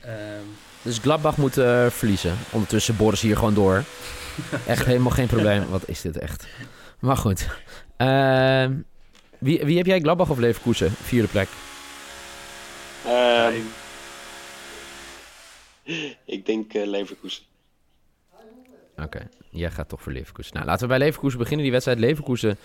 Ehm, 0.00 0.44
Dus 0.82 0.98
Gladbach 0.98 1.36
moet 1.36 1.54
verliezen. 1.88 2.36
Ondertussen 2.52 2.96
Boris 2.96 3.20
hier 3.20 3.36
gewoon 3.36 3.54
door. 3.54 3.84
Echt 4.66 4.86
helemaal 4.86 5.12
geen 5.12 5.26
probleem. 5.26 5.68
Wat 5.68 5.88
is 5.88 6.00
dit 6.00 6.18
echt? 6.18 6.46
Maar 6.98 7.16
goed. 7.16 7.48
Ehm, 7.96 8.76
wie, 9.38 9.64
wie 9.64 9.76
heb 9.76 9.86
jij, 9.86 10.00
Gladbach 10.00 10.30
of 10.30 10.38
Leverkusen? 10.38 10.90
Vierde 10.90 11.28
plek. 11.28 11.48
Ehm, 13.06 13.54
ik 16.36 16.46
denk 16.46 16.72
eh 16.72 16.86
Leverkusen. 16.86 17.42
Oké, 18.96 19.28
jij 19.50 19.70
gaat 19.70 19.88
toch 19.88 20.02
voor 20.02 20.12
Leverkusen. 20.12 20.54
Nou, 20.54 20.66
laten 20.66 20.82
we 20.82 20.88
bij 20.88 20.98
Leverkusen 20.98 21.38
beginnen. 21.38 21.62
Die 21.62 21.72
wedstrijd 21.72 21.98
Leverkusen 21.98 22.56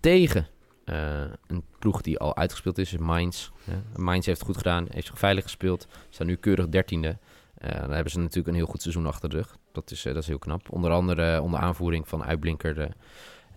tegen 0.00 0.46
eh, 0.84 1.20
een 1.46 1.62
ploeg 1.78 2.00
die 2.00 2.18
al 2.18 2.36
uitgespeeld 2.36 2.78
is, 2.78 2.92
is 2.92 2.98
Mainz. 2.98 3.48
Ja. 3.64 3.82
Mainz 3.96 4.26
heeft 4.26 4.38
het 4.38 4.46
goed 4.46 4.56
gedaan, 4.56 4.86
heeft 4.90 5.06
zich 5.06 5.18
veilig 5.18 5.42
gespeeld. 5.44 5.86
Staan 6.10 6.26
nu 6.26 6.36
keurig 6.36 6.68
dertiende. 6.68 7.18
Eh 7.58 7.80
dan 7.80 7.90
hebben 7.90 8.12
ze 8.12 8.18
natuurlijk 8.18 8.48
een 8.48 8.54
heel 8.54 8.66
goed 8.66 8.82
seizoen 8.82 9.06
achter 9.06 9.28
de 9.28 9.36
rug. 9.36 9.56
Dat 9.72 9.90
is, 9.90 10.04
eh, 10.04 10.12
dat 10.12 10.22
is 10.22 10.28
heel 10.28 10.38
knap. 10.38 10.72
Onder 10.72 10.90
andere 10.90 11.34
eh, 11.34 11.42
onder 11.42 11.60
aanvoering 11.60 12.08
van 12.08 12.24
uitblinker 12.24 12.74
de 12.74 12.88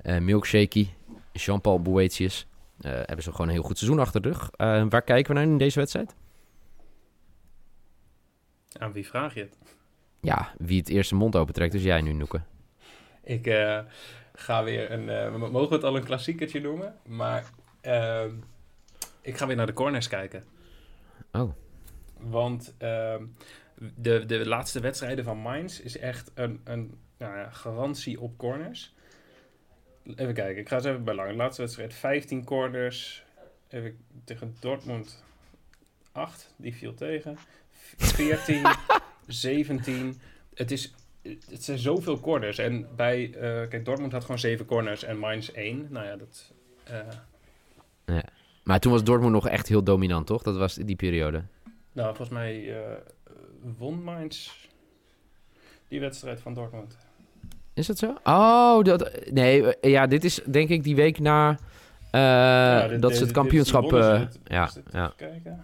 eh 0.01 0.17
Milkshakey, 0.17 0.95
Jean-Paul 1.31 1.81
Boetius. 1.81 2.47
Hebben 2.81 3.23
ze 3.23 3.31
gewoon 3.31 3.47
een 3.47 3.53
heel 3.53 3.63
goed 3.63 3.77
seizoen 3.77 3.99
achter 3.99 4.21
de 4.21 4.27
rug. 4.27 4.49
Waar 4.89 5.01
kijken 5.01 5.33
we 5.33 5.39
naar 5.39 5.49
in 5.49 5.57
deze 5.57 5.79
wedstrijd? 5.79 6.15
aan 8.79 8.91
wie 8.91 9.07
vraag 9.07 9.33
je 9.33 9.39
het? 9.39 9.57
Ja, 10.21 10.53
wie 10.57 10.79
het 10.79 10.89
eerste 10.89 11.15
mond 11.15 11.35
opentrekt, 11.35 11.71
dus 11.71 11.83
jij 11.83 12.01
nu, 12.01 12.13
Noeke. 12.13 12.41
Ik 13.23 13.45
ga 14.33 14.63
weer 14.63 14.91
een. 14.91 15.05
we 15.31 15.49
mogen 15.51 15.75
het 15.75 15.83
al 15.83 15.95
een 15.95 16.03
klassiekertje 16.03 16.61
noemen, 16.61 16.95
maar 17.05 17.49
ehm, 17.81 18.31
ik 19.21 19.37
ga 19.37 19.47
weer 19.47 19.55
naar 19.55 19.65
de 19.65 19.73
corners 19.73 20.07
kijken. 20.07 20.43
Oh. 21.31 21.51
Want 22.17 22.73
ehm, 22.77 23.23
de, 23.95 24.25
de 24.25 24.47
laatste 24.47 24.79
wedstrijden 24.79 25.23
van 25.23 25.37
Mainz 25.37 25.79
is 25.79 25.97
echt 25.97 26.31
een, 26.33 26.61
een 26.63 26.97
nou 27.17 27.37
ja, 27.37 27.49
garantie 27.49 28.21
op 28.21 28.37
corners. 28.37 28.93
Even 30.15 30.33
kijken, 30.33 30.57
ik 30.57 30.67
ga 30.67 30.75
eens 30.75 30.85
even 30.85 31.03
bij 31.03 31.15
lang. 31.15 31.29
De 31.29 31.35
laatste 31.35 31.61
wedstrijd 31.61 31.93
15 31.93 32.43
corners. 32.43 33.23
Even 33.67 33.97
tegen 34.23 34.55
Dortmund 34.59 35.23
8, 36.11 36.53
die 36.55 36.75
viel 36.75 36.93
tegen. 36.93 37.37
14, 37.97 38.65
17. 39.27 40.19
Het, 40.53 40.71
is, 40.71 40.93
het 41.49 41.63
zijn 41.63 41.77
zoveel 41.77 42.19
corners. 42.19 42.57
En 42.57 42.87
bij, 42.95 43.25
eh, 43.33 43.39
kijk, 43.69 43.85
Dortmund 43.85 44.11
had 44.11 44.21
gewoon 44.21 44.39
7 44.39 44.65
corners 44.65 45.03
en 45.03 45.17
Mainz 45.17 45.49
1. 45.49 45.87
Nou 45.89 46.05
ja, 46.05 46.15
dat. 46.15 46.51
eh, 48.05 48.17
Maar 48.63 48.79
toen 48.79 48.91
was 48.91 49.03
Dortmund 49.03 49.33
nog 49.33 49.47
echt 49.47 49.67
heel 49.67 49.83
dominant, 49.83 50.27
toch? 50.27 50.43
Dat 50.43 50.57
was 50.57 50.75
die 50.75 50.95
periode. 50.95 51.43
nou, 51.91 52.07
volgens 52.07 52.29
mij 52.37 52.77
eh, 52.83 52.97
won 53.77 54.03
Mainz 54.03 54.49
die 55.87 55.99
wedstrijd 55.99 56.39
van 56.41 56.53
Dortmund. 56.53 56.97
Is 57.73 57.87
dat 57.87 57.97
zo? 57.97 58.15
Oh, 58.23 58.83
dat, 58.83 59.11
nee, 59.31 59.75
eh, 59.77 59.91
ja, 59.91 60.07
dit 60.07 60.23
is 60.23 60.39
denk 60.45 60.69
ik 60.69 60.83
die 60.83 60.95
week 60.95 61.19
na 61.19 61.49
eh, 62.11 62.21
Ja, 62.21 62.87
dit- 62.87 62.91
dat 62.91 63.01
deze- 63.01 63.15
ze 63.17 63.23
het 63.23 63.33
kampioenschap... 63.33 63.89
ze. 63.89 63.97
eh, 63.97 64.21
ja, 64.43 64.65
dit- 64.73 64.83
ja, 64.91 65.13
kijken. 65.15 65.63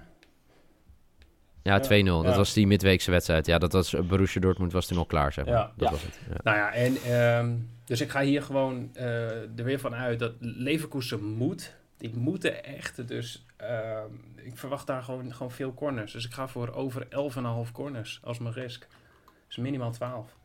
ja, 1.61 1.79
2-0. 1.79 2.23
Dat 2.23 2.31
ja. 2.31 2.37
was 2.37 2.53
die 2.53 2.67
midweekse 2.67 3.11
wedstrijd. 3.11 3.45
Ja, 3.45 3.57
dat 3.57 3.73
was 3.73 3.95
Borussia 4.07 4.41
Dortmund 4.41 4.71
was 4.71 4.87
toen 4.87 4.97
al 4.97 5.05
klaar, 5.05 5.33
zeg 5.33 5.45
maar. 5.45 5.53
Ja. 5.53 5.71
Dat 5.77 5.87
Ja. 5.87 5.91
was 5.93 6.03
het. 6.03 6.19
Ja. 6.29 6.35
Nou 6.43 6.57
ja, 6.57 6.71
en, 6.73 6.95
ehm, 6.97 7.55
dus 7.85 8.01
ik 8.01 8.09
ga 8.09 8.21
hier 8.21 8.41
gewoon 8.41 8.89
er 8.95 9.63
weer 9.63 9.79
van 9.79 9.95
uit 9.95 10.19
dat 10.19 10.33
Leverkusen 10.39 11.23
moet. 11.23 11.75
Die 11.97 12.15
moeten 12.15 12.63
echt. 12.63 13.07
Dus 13.07 13.45
ehm, 13.55 14.11
ik 14.35 14.57
verwacht 14.57 14.87
daar 14.87 15.03
gewoon, 15.03 15.33
gewoon 15.33 15.51
veel 15.51 15.73
corners. 15.73 16.11
Dus 16.11 16.25
ik 16.25 16.33
ga 16.33 16.47
voor 16.47 16.73
over 16.73 17.07
11,5 17.65 17.71
corners 17.71 18.19
als 18.23 18.37
mijn 18.39 18.53
risk. 18.53 18.87
Dus 19.47 19.55
minimaal 19.57 19.91
12. 19.91 20.35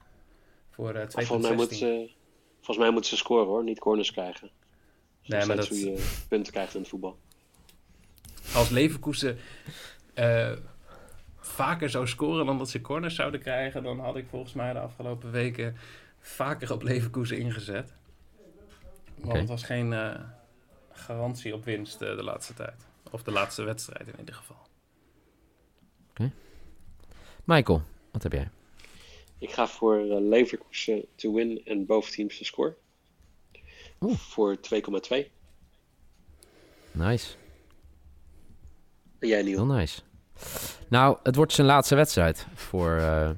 Voor 0.71 0.95
eh 0.95 1.07
2,16. 1.07 1.15
Maar 1.15 1.25
volgens, 1.25 1.49
mij 1.49 1.57
moeten 1.57 1.77
ze, 1.77 2.11
volgens 2.57 2.79
mij 2.79 2.91
moeten 2.91 3.11
ze 3.11 3.17
scoren 3.17 3.47
hoor, 3.47 3.65
niet 3.65 3.79
corners 3.79 4.13
krijgen. 4.13 4.51
Nee, 5.27 5.39
Nee, 5.39 5.47
maar 5.49 5.57
dat- 5.57 5.69
hoe 5.69 5.79
je 5.79 6.09
punten 6.29 6.53
krijgt 6.53 6.75
in 6.75 6.81
het 6.81 6.89
voetbal. 6.89 7.19
Als 8.55 8.69
Leverkusen 8.69 9.39
eh, 10.15 10.53
vaker 11.37 11.91
zou 11.91 12.07
scoren 12.09 12.47
dan 12.47 12.59
dat 12.59 12.71
ze 12.71 12.81
corners 12.81 13.15
zouden 13.15 13.41
krijgen, 13.41 13.83
dan 13.83 13.99
had 14.01 14.17
ik 14.17 14.27
volgens 14.29 14.53
mij 14.53 14.73
de 14.73 14.79
afgelopen 14.79 15.31
weken 15.31 15.77
vaker 16.19 16.73
op 16.73 16.83
Leverkusen 16.83 17.39
ingezet. 17.39 17.93
Want 19.17 19.37
het 19.39 19.49
was 19.49 19.63
geen 19.63 19.93
eh, 19.93 20.15
garantie 20.93 21.55
op 21.55 21.65
winst 21.65 22.03
eh, 22.03 22.17
de 22.17 22.23
laatste 22.25 22.55
tijd. 22.55 22.87
Of 23.11 23.23
de 23.23 23.31
laatste 23.31 23.63
wedstrijd 23.63 24.09
in 24.09 24.19
ieder 24.19 24.35
geval. 24.35 24.61
Michael, 27.45 27.83
wat 28.11 28.23
heb 28.23 28.33
jij? 28.33 28.51
Ik 29.39 29.53
ga 29.53 29.67
voor 29.67 29.97
eh, 29.97 30.21
Leverkusen 30.21 31.05
to 31.15 31.35
win 31.35 31.65
en 31.65 31.87
both 31.87 32.13
teams 32.13 32.39
to 32.39 32.45
score. 32.45 32.77
Oeh. 34.01 34.17
Voor 34.17 34.57
2,2. 34.57 35.17
Nice. 36.93 37.35
En 39.19 39.29
jij 39.29 39.43
Heel 39.43 39.65
Niel? 39.67 39.77
nice. 39.77 40.01
Nou, 40.89 41.19
het 41.23 41.37
wordt 41.37 41.53
zijn 41.53 41.67
laatste 41.67 41.95
wedstrijd 41.95 42.47
voor, 42.55 42.97
eh, 42.97 43.31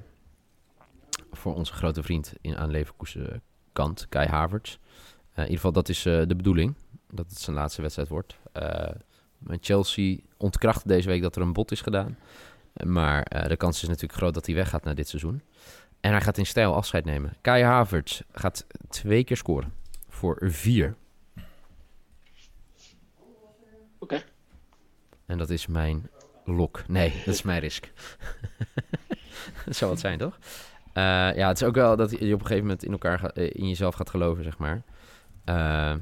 voor 1.32 1.54
onze 1.54 1.73
grote 1.73 2.02
vriend 2.02 2.32
in, 2.40 2.56
aan 2.56 2.70
Leverkusen 2.70 3.42
kant, 3.73 4.06
Kai 4.08 4.28
Havertz. 4.28 4.76
In 5.34 5.42
ieder 5.42 5.54
geval, 5.54 5.73
dat 5.73 5.88
is 5.88 6.06
eh, 6.06 6.23
de 6.26 6.37
bedoeling, 6.37 6.75
dat 7.14 7.26
het 7.28 7.38
zijn 7.40 7.56
laatste 7.56 7.80
wedstrijd 7.83 8.09
wordt. 8.09 8.37
Eh, 8.52 8.88
met 9.38 9.64
Chelsea 9.64 10.16
ontkracht 10.37 10.88
deze 10.88 11.09
week 11.09 11.23
dat 11.23 11.37
er 11.37 11.42
een 11.42 11.52
bot 11.52 11.71
is 11.71 11.80
gedaan. 11.80 12.18
Maar 12.85 13.23
eh, 13.23 13.49
de 13.49 13.56
kans 13.56 13.83
is 13.83 13.88
natuurlijk 13.88 14.18
groot 14.18 14.35
dat 14.35 14.47
hij 14.47 14.54
weggaat 14.54 14.85
na 14.85 14.94
dit 14.94 15.09
seizoen. 15.09 15.42
En 16.00 16.11
hij 16.11 16.21
gaat 16.21 16.38
in 16.38 16.47
stijl 16.47 16.75
afscheid 16.75 17.04
nemen. 17.04 17.37
Kai 17.40 17.62
Havertz 17.62 18.21
gaat 18.33 18.66
twee 18.88 19.25
keer 19.25 19.37
scoren. 19.37 19.73
Voor 20.09 20.38
vier. 20.42 20.94
Oké. 23.99 24.23
En 25.26 25.38
dat 25.38 25.50
is 25.50 25.66
mijn 25.66 26.09
lok. 26.44 26.85
Nee, 26.88 27.23
dat 27.25 27.35
is 27.35 27.42
mijn 27.42 27.61
risk. 27.61 27.92
dat 29.64 29.76
zou 29.76 29.90
wat 29.90 30.00
zijn, 30.00 30.18
toch? 30.18 30.38
Eh, 30.92 31.02
ja, 31.37 31.49
het 31.49 31.61
is 31.61 31.66
ook 31.66 31.75
wel 31.75 31.97
dat 31.97 32.11
je 32.11 32.16
op 32.16 32.23
een 32.40 32.47
gegeven 32.47 32.62
moment 32.62 32.85
in 32.85 32.92
elkaar 32.92 33.18
ga- 33.18 33.35
in 33.35 33.68
jezelf 33.68 33.94
gaat 33.94 34.11
geloven, 34.11 34.44
zeg 34.44 34.59
maar. 34.59 34.83
Eh, 35.44 35.94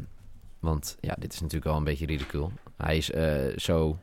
want 0.62 0.96
ja, 1.00 1.14
dit 1.18 1.32
is 1.32 1.40
natuurlijk 1.40 1.70
wel 1.70 1.76
een 1.76 1.84
beetje 1.84 2.06
ridicule. 2.06 2.48
Hij 2.76 2.96
is 2.96 3.10
eh, 3.10 3.56
zo 3.56 3.98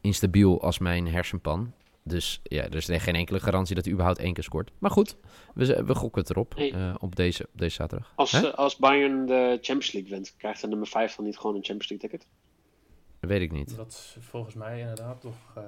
instabiel 0.00 0.62
als 0.62 0.78
mijn 0.78 1.08
hersenpan. 1.08 1.72
Dus 2.08 2.40
ja, 2.42 2.62
er 2.62 2.74
is 2.74 3.02
geen 3.02 3.14
enkele 3.14 3.40
garantie 3.40 3.74
dat 3.74 3.84
hij 3.84 3.92
überhaupt 3.92 4.20
één 4.20 4.32
keer 4.32 4.44
scoort. 4.44 4.70
Maar 4.78 4.90
goed, 4.90 5.16
we, 5.54 5.84
we 5.84 5.94
gokken 5.94 6.22
het 6.22 6.30
erop 6.30 6.54
eh, 6.54 6.94
op, 6.98 7.16
deze, 7.16 7.48
op 7.52 7.58
deze 7.58 7.74
zaterdag. 7.74 8.12
Als, 8.14 8.32
eh, 8.32 8.54
als 8.54 8.76
Bayern 8.76 9.26
de 9.26 9.58
Champions 9.60 9.92
League 9.92 10.10
wint, 10.10 10.34
krijgt 10.36 10.60
de 10.60 10.68
nummer 10.68 10.86
5 10.86 11.14
dan 11.14 11.24
niet 11.24 11.38
gewoon 11.38 11.56
een 11.56 11.64
Champions 11.64 11.88
League 11.88 12.08
ticket? 12.08 12.28
Dat 13.20 13.30
weet 13.30 13.40
ik 13.40 13.52
niet. 13.52 13.76
Dat 13.76 13.88
is 13.88 14.16
volgens 14.20 14.54
mij 14.54 14.80
inderdaad 14.80 15.20
toch 15.20 15.52
eh, 15.54 15.62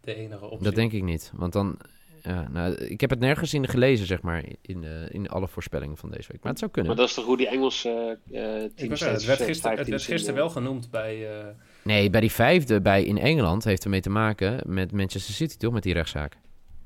de 0.00 0.14
enige 0.14 0.44
optie. 0.44 0.64
Dat 0.64 0.74
denk 0.74 0.92
ik 0.92 1.02
niet. 1.02 1.32
Want 1.34 1.52
dan. 1.52 1.78
Ja, 2.22 2.48
nou, 2.48 2.74
ik 2.74 3.00
heb 3.00 3.10
het 3.10 3.18
nergens 3.18 3.54
in 3.54 3.68
gelezen, 3.68 4.06
zeg 4.06 4.22
maar, 4.22 4.44
in, 4.60 4.84
eh, 4.84 4.90
in 5.14 5.28
alle 5.28 5.48
voorspellingen 5.48 5.96
van 5.96 6.10
deze 6.10 6.32
week. 6.32 6.42
Maar 6.42 6.50
het 6.50 6.58
zou 6.60 6.70
kunnen. 6.70 6.90
Maar 6.90 7.00
dat 7.00 7.08
is 7.10 7.14
toch 7.14 7.24
hoe 7.24 7.36
die 7.36 7.48
Engelse 7.48 8.18
eh 8.32 8.62
Ik 8.62 8.76
teams 8.76 9.00
het 9.00 9.24
werd 9.24 9.42
gisteren, 9.42 9.46
het 9.46 9.62
werd 9.62 9.84
teams 9.88 10.08
in, 10.08 10.12
gisteren 10.12 10.36
eh, 10.36 10.40
wel 10.42 10.50
genoemd 10.50 10.90
bij... 10.90 11.38
eh, 11.38 11.46
Nee, 11.82 12.10
bij 12.10 12.20
die 12.20 12.30
vijfde 12.32 12.80
bij 12.80 13.04
in 13.04 13.18
Engeland 13.18 13.64
heeft 13.64 13.84
ermee 13.84 14.00
te 14.00 14.10
maken 14.10 14.60
met 14.66 14.92
Manchester 14.92 15.34
City, 15.34 15.56
toch? 15.56 15.72
Met 15.72 15.82
die 15.82 15.92
rechtszaak. 15.92 16.36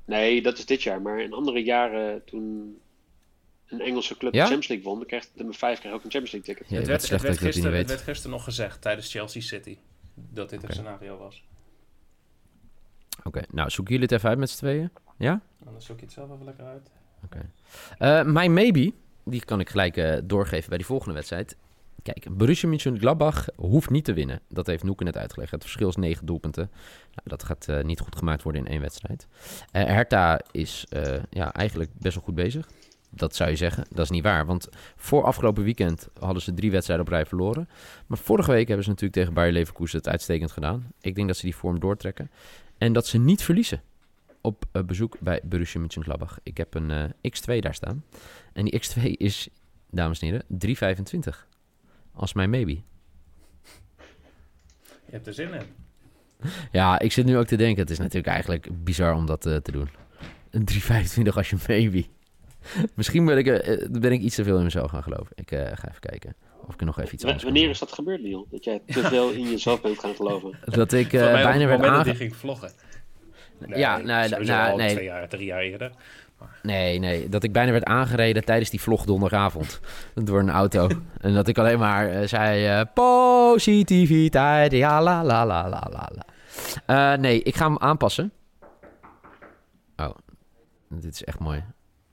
Nee, 0.04 0.42
dat 0.42 0.58
is 0.58 0.66
dit 0.66 0.82
jaar. 0.82 1.02
Maar 1.02 1.20
in 1.20 1.32
andere 1.32 1.62
jaren, 1.62 2.24
toen 2.24 2.76
een 3.66 3.80
Engelse 3.80 4.16
club 4.16 4.32
Ja? 4.32 4.38
de 4.38 4.46
Champions 4.46 4.68
League 4.68 4.86
won, 4.86 4.98
dan 4.98 5.06
krijgt 5.06 5.26
de 5.26 5.32
nummer 5.36 5.54
5 5.54 5.78
krijgt 5.78 5.98
ook 5.98 6.04
een 6.04 6.10
Champions 6.10 6.32
League 6.46 6.54
ticket. 6.54 6.70
Ja, 6.70 6.76
het, 6.78 6.86
werd, 6.86 7.08
het, 7.10 7.22
werd 7.22 7.38
gisteren, 7.38 7.70
het 7.70 7.78
weet. 7.78 7.88
werd 7.88 8.02
gisteren 8.02 8.30
nog 8.36 8.44
gezegd 8.44 8.80
tijdens 8.82 9.10
Chelsea 9.12 9.42
City 9.42 9.76
dat 10.14 10.50
dit 10.50 10.58
Oké. 10.58 10.68
een 10.68 10.74
scenario 10.74 11.16
was. 11.18 11.44
Oké, 13.24 13.42
nou 13.50 13.70
zoeken 13.70 13.92
jullie 13.94 14.08
het 14.08 14.18
even 14.18 14.28
uit 14.28 14.38
met 14.38 14.50
z'n 14.50 14.56
tweeën? 14.56 14.90
Ja? 15.16 15.40
Anders 15.66 15.84
zoek 15.86 15.98
je 15.98 16.04
het 16.04 16.14
zelf 16.14 16.30
even 16.30 16.44
lekker 16.44 16.64
uit. 16.64 16.90
Eh 17.98 18.22
mijn 18.22 18.52
maybe, 18.52 18.92
die 19.24 19.44
kan 19.44 19.60
ik 19.60 19.70
gelijk 19.70 19.96
eh, 19.96 20.16
doorgeven 20.24 20.68
bij 20.68 20.78
die 20.78 20.86
volgende 20.86 21.14
wedstrijd. 21.14 21.56
kijk, 22.02 22.36
Borussia 22.36 22.68
Mönchengladbach 22.68 23.46
hoeft 23.56 23.90
niet 23.90 24.04
te 24.04 24.12
winnen. 24.12 24.40
Dat 24.48 24.66
heeft 24.66 24.82
Noeke 24.82 25.04
net 25.04 25.16
uitgelegd. 25.16 25.50
Het 25.50 25.62
verschil 25.62 25.88
is 25.88 25.96
negen 25.96 26.26
doelpunten. 26.26 26.70
Nou, 27.04 27.28
dat 27.28 27.42
gaat 27.42 27.66
uh, 27.70 27.82
niet 27.82 28.00
goed 28.00 28.16
gemaakt 28.16 28.42
worden 28.42 28.64
in 28.64 28.70
één 28.70 28.80
wedstrijd. 28.80 29.26
Hertha 29.70 30.40
is 30.50 30.86
ja, 31.30 31.52
eigenlijk 31.52 31.90
best 31.98 32.14
wel 32.14 32.24
goed 32.24 32.34
bezig. 32.34 32.68
Dat 33.10 33.34
zou 33.34 33.50
je 33.50 33.56
zeggen. 33.56 33.86
Dat 33.88 34.04
is 34.04 34.10
niet 34.10 34.22
waar. 34.22 34.46
Want 34.46 34.68
voor 34.96 35.24
afgelopen 35.24 35.64
weekend 35.64 36.08
hadden 36.18 36.42
ze 36.42 36.54
drie 36.54 36.70
wedstrijden 36.70 37.06
op 37.06 37.12
rij 37.12 37.26
verloren. 37.26 37.68
Maar 38.06 38.18
vorige 38.18 38.50
week 38.50 38.66
hebben 38.66 38.84
ze 38.84 38.90
natuurlijk 38.90 39.18
tegen 39.18 39.34
Bayer 39.34 39.52
Leverkusen 39.52 39.98
het 39.98 40.08
uitstekend 40.08 40.52
gedaan. 40.52 40.92
Ik 41.00 41.14
denk 41.14 41.26
dat 41.26 41.36
ze 41.36 41.44
die 41.44 41.56
vorm 41.56 41.80
doortrekken. 41.80 42.30
En 42.78 42.92
dat 42.92 43.06
ze 43.06 43.18
niet 43.18 43.42
verliezen 43.42 43.82
op 44.46 44.64
uh, 44.72 44.82
bezoek 44.82 45.16
bij 45.20 45.40
Borussia 45.44 45.80
Mönchengladbach. 45.80 46.38
Ik 46.42 46.56
heb 46.56 46.74
een 46.74 46.90
uh, 46.90 47.04
X2 47.04 47.58
daar 47.58 47.74
staan. 47.74 48.04
En 48.52 48.64
die 48.64 48.80
X2 48.80 49.02
is, 49.02 49.48
dames 49.90 50.20
en 50.20 50.26
heren, 50.26 50.96
3,25. 51.24 51.34
Als 52.12 52.32
mijn 52.32 52.50
maybe. 52.50 52.72
Je 55.04 55.12
hebt 55.12 55.26
er 55.26 55.34
zin 55.34 55.52
in. 55.52 55.62
Ja, 56.72 56.98
ik 56.98 57.12
zit 57.12 57.26
nu 57.26 57.36
ook 57.36 57.46
te 57.46 57.56
denken. 57.56 57.82
Het 57.82 57.90
is 57.90 57.98
natuurlijk 57.98 58.26
eigenlijk 58.26 58.84
bizar 58.84 59.14
om 59.14 59.26
dat 59.26 59.46
uh, 59.46 59.56
te 59.56 59.72
doen. 59.72 59.88
Een 60.50 60.68
3,25 60.72 61.28
als 61.34 61.50
je 61.50 61.56
maybe. 61.68 62.04
Misschien 62.94 63.24
ben 63.24 63.38
ik, 63.38 63.44
ben 64.00 64.12
ik 64.12 64.20
iets 64.20 64.34
te 64.34 64.44
veel 64.44 64.58
in 64.58 64.64
mezelf 64.64 64.90
gaan 64.90 65.02
geloven. 65.02 65.32
Ik 65.34 65.48
ga 65.48 65.88
even 65.88 66.00
kijken. 66.00 66.34
Of 66.66 66.74
ik 66.74 66.80
er 66.80 66.86
nog 66.86 67.00
even 67.00 67.14
iets 67.14 67.24
anders 67.24 67.42
Wanneer 67.42 67.68
is 67.68 67.78
dat 67.78 67.92
gebeurd, 67.92 68.22
Neil? 68.22 68.46
Dat 68.50 68.64
jij 68.64 68.82
te 68.86 69.02
veel 69.02 69.30
in 69.30 69.50
jezelf 69.50 69.80
bent 69.80 69.98
gaan 69.98 70.14
geloven? 70.14 70.58
Dat 70.64 70.92
ik 70.92 71.12
uh, 71.12 71.20
bijna 71.20 71.66
werd 71.66 71.82
aange... 71.82 72.14
ging 72.14 72.36
vloggen. 72.36 72.72
Nee, 73.58 73.78
ja, 73.78 73.96
nee, 73.96 74.28
nou, 74.28 74.76
nee. 74.76 74.92
Twee 74.92 75.04
jaar, 75.04 75.28
drie 75.28 75.46
jaar 75.46 75.60
eerder. 75.60 75.90
Nee, 76.62 76.98
nee. 76.98 77.28
Dat 77.28 77.42
ik 77.42 77.52
bijna 77.52 77.72
werd 77.72 77.84
aangereden 77.84 78.44
tijdens 78.44 78.70
die 78.70 78.80
vlog 78.80 79.04
donderdagavond. 79.04 79.80
door 80.24 80.40
een 80.40 80.50
auto. 80.50 80.88
en 81.20 81.34
dat 81.34 81.48
ik 81.48 81.58
alleen 81.58 81.78
maar 81.78 82.12
uh, 82.12 82.26
zei... 82.26 82.78
Uh, 82.78 82.84
positiviteit, 82.94 84.72
ja 84.72 85.02
la 85.02 85.24
la 85.24 85.46
la 85.46 85.68
la 85.68 85.88
la 85.90 86.10
la. 86.14 86.24
Uh, 86.86 87.18
nee, 87.18 87.42
ik 87.42 87.56
ga 87.56 87.64
hem 87.66 87.78
aanpassen. 87.78 88.32
Oh, 89.96 90.14
dit 90.88 91.12
is 91.12 91.24
echt 91.24 91.38
mooi. 91.38 91.64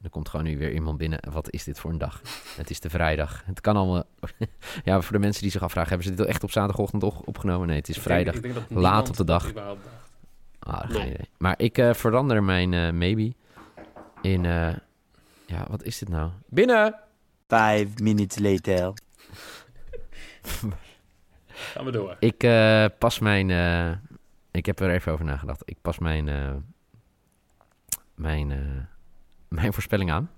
Er 0.02 0.10
komt 0.10 0.30
gewoon 0.30 0.46
nu 0.46 0.58
weer 0.58 0.74
iemand 0.74 0.98
binnen. 0.98 1.20
Wat 1.32 1.52
is 1.52 1.64
dit 1.64 1.80
voor 1.80 1.92
een 1.92 1.98
dag? 1.98 2.22
Het 2.58 2.70
is 2.70 2.80
de 2.80 2.90
vrijdag. 2.90 3.44
Het 3.46 3.62
kan 3.62 3.76
allemaal... 3.76 4.04
ja, 4.86 5.02
voor 5.02 5.14
de 5.14 5.20
mensen 5.20 5.42
die 5.42 5.52
zich 5.52 5.64
afvragen... 5.64 5.90
hebben 5.90 6.08
ze 6.08 6.14
dit 6.14 6.26
echt 6.26 6.44
op 6.44 6.52
zaterdagochtend 6.52 7.04
opgenomen? 7.04 7.68
Nee, 7.68 7.78
het 7.78 7.90
is 7.90 7.98
vrijdag. 7.98 8.40
Denk, 8.40 8.54
denk 8.54 8.70
laat 8.70 9.10
op 9.10 9.18
de 9.18 9.24
dag. 9.24 9.52
Ah, 10.64 10.90
geen 10.90 11.08
idee. 11.08 11.30
Maar 11.38 11.56
ik 11.58 11.78
uh, 11.78 11.94
verander 11.94 12.44
mijn 12.44 12.72
uh, 12.72 12.92
maybe 12.92 13.34
in... 14.22 14.44
Uh, 14.44 14.76
ja, 15.46 15.66
wat 15.70 15.84
is 15.84 15.98
dit 15.98 16.10
nou? 16.10 16.32
Binnen! 16.48 16.96
Five 17.48 17.88
minutes 18.02 18.40
later. 18.40 18.94
Gaan 21.48 21.86
we 21.86 21.92
door. 21.92 22.16
Ik 22.20 22.38
pas 22.98 23.20
mijn... 23.20 23.50
ik 24.52 24.66
heb 24.66 24.80
er 24.80 24.90
even 24.90 25.12
over 25.12 25.26
nagedacht. 25.26 25.62
Ik 25.66 25.78
pas 25.82 26.00
mijn... 26.00 26.30
mijn 28.16 28.52
mijn 29.54 29.74
voorspelling 29.74 30.12
aan. 30.12 30.30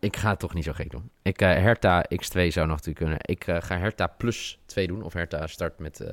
Ik 0.00 0.16
ga 0.16 0.30
het 0.30 0.38
toch 0.38 0.54
niet 0.54 0.64
zo 0.64 0.72
gek 0.72 0.90
doen. 0.90 1.10
Ik, 1.22 1.42
uh, 1.42 1.48
Hertha 1.48 2.04
X2 2.14 2.46
zou 2.48 2.66
nog 2.66 2.76
natuurlijk 2.76 2.96
kunnen. 2.96 3.18
Ik 3.20 3.46
uh, 3.46 3.56
ga 3.60 3.78
Hertha 3.78 4.06
plus 4.06 4.58
2 4.66 4.86
doen. 4.86 5.02
Of 5.02 5.12
Hertha 5.12 5.46
start 5.46 5.78
met 5.78 6.00
uh, 6.00 6.08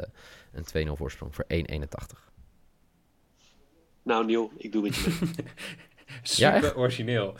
een 0.52 0.88
2-0 0.88 0.92
voorsprong 0.92 1.36
voor 1.36 1.46
1,81. 1.54 2.33
Nou, 4.04 4.26
Niel, 4.26 4.52
ik 4.58 4.72
doe 4.72 4.82
met 4.82 4.96
je 4.96 5.18
mee. 5.22 5.46
Super 6.22 6.64
ja, 6.64 6.74
origineel. 6.76 7.36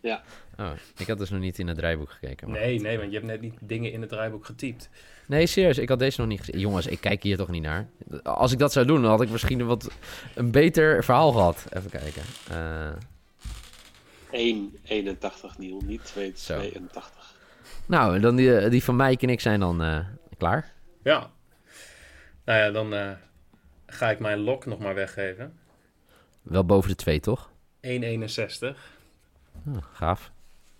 Ja. 0.00 0.22
Oh, 0.58 0.70
ik 0.96 1.06
had 1.06 1.18
dus 1.18 1.30
nog 1.30 1.40
niet 1.40 1.58
in 1.58 1.68
het 1.68 1.76
draaiboek 1.76 2.10
gekeken. 2.10 2.50
Maar... 2.50 2.60
Nee, 2.60 2.80
nee, 2.80 2.98
want 2.98 3.10
je 3.10 3.16
hebt 3.16 3.28
net 3.28 3.40
niet 3.40 3.54
dingen 3.60 3.92
in 3.92 4.00
het 4.00 4.10
draaiboek 4.10 4.46
getypt. 4.46 4.88
Nee, 5.26 5.46
serieus, 5.46 5.78
ik 5.78 5.88
had 5.88 5.98
deze 5.98 6.20
nog 6.20 6.28
niet 6.28 6.38
gezien. 6.38 6.58
Jongens, 6.58 6.86
ik 6.86 7.00
kijk 7.00 7.22
hier 7.22 7.36
toch 7.36 7.48
niet 7.48 7.62
naar. 7.62 7.88
Als 8.22 8.52
ik 8.52 8.58
dat 8.58 8.72
zou 8.72 8.86
doen, 8.86 9.02
dan 9.02 9.10
had 9.10 9.20
ik 9.22 9.30
misschien 9.30 9.60
een 9.60 9.66
wat 9.66 9.90
een 10.34 10.50
beter 10.50 11.04
verhaal 11.04 11.32
gehad. 11.32 11.66
Even 11.70 11.90
kijken. 11.90 12.22
1,81 14.32 15.58
Niel, 15.58 15.82
niet 15.84 16.14
2,82. 16.18 17.32
Nou, 17.86 18.20
dan 18.20 18.36
die, 18.36 18.56
eh, 18.56 18.70
die 18.70 18.84
van 18.84 18.96
Mike 18.96 19.26
en 19.26 19.32
ik 19.32 19.40
zijn 19.40 19.60
dan 19.60 19.82
uh, 19.82 19.98
klaar. 20.38 20.72
Ja. 21.02 21.30
Nou 22.44 22.58
ja, 22.58 22.70
dan 22.70 22.94
uh, 22.94 23.10
ga 23.86 24.10
ik 24.10 24.18
mijn 24.18 24.38
lok 24.38 24.66
nog 24.66 24.78
maar 24.78 24.94
weggeven. 24.94 25.58
Wel 26.42 26.64
boven 26.64 26.90
de 26.90 26.96
2, 26.96 27.20
toch? 27.20 27.50
1,61. 27.80 28.76
Oh, 29.66 29.76
gaaf. 29.92 30.32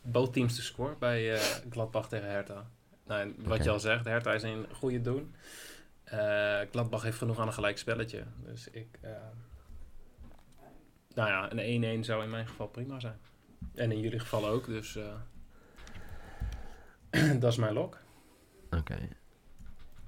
Both 0.03 0.33
teams 0.33 0.55
te 0.55 0.63
score 0.63 0.97
bij 0.99 1.33
uh, 1.33 1.41
Gladbach 1.71 2.09
tegen 2.09 2.31
Hertha. 2.31 2.71
Nou, 3.07 3.35
wat 3.39 3.47
okay. 3.53 3.65
je 3.65 3.71
al 3.71 3.81
zegt, 3.81 4.05
Hertha 4.05 4.33
is 4.33 4.43
een 4.43 4.67
goede 4.73 5.01
doen. 5.01 5.35
Uh, 6.13 6.61
Gladbach 6.71 7.03
heeft 7.03 7.19
genoeg 7.19 7.39
aan 7.39 7.47
een 7.47 7.53
gelijk 7.53 7.79
spelletje. 7.79 8.23
Dus 8.45 8.69
ik... 8.71 8.99
nou 11.15 11.29
ja, 11.29 11.53
een 11.53 12.01
1-1 12.03 12.05
zou 12.05 12.23
in 12.23 12.31
mijn 12.31 12.47
geval 12.47 12.67
prima 12.67 13.01
zijn. 13.01 13.19
En 13.75 13.93
in 13.93 14.01
jullie 14.01 14.19
geval 14.19 14.49
ook, 14.49 14.67
dus 14.67 14.97
uh, 14.97 15.05
dat 17.41 17.53
is 17.53 17.59
mijn 17.59 17.73
lok. 17.73 17.99
Oké. 18.71 18.77
Okay. 18.77 19.09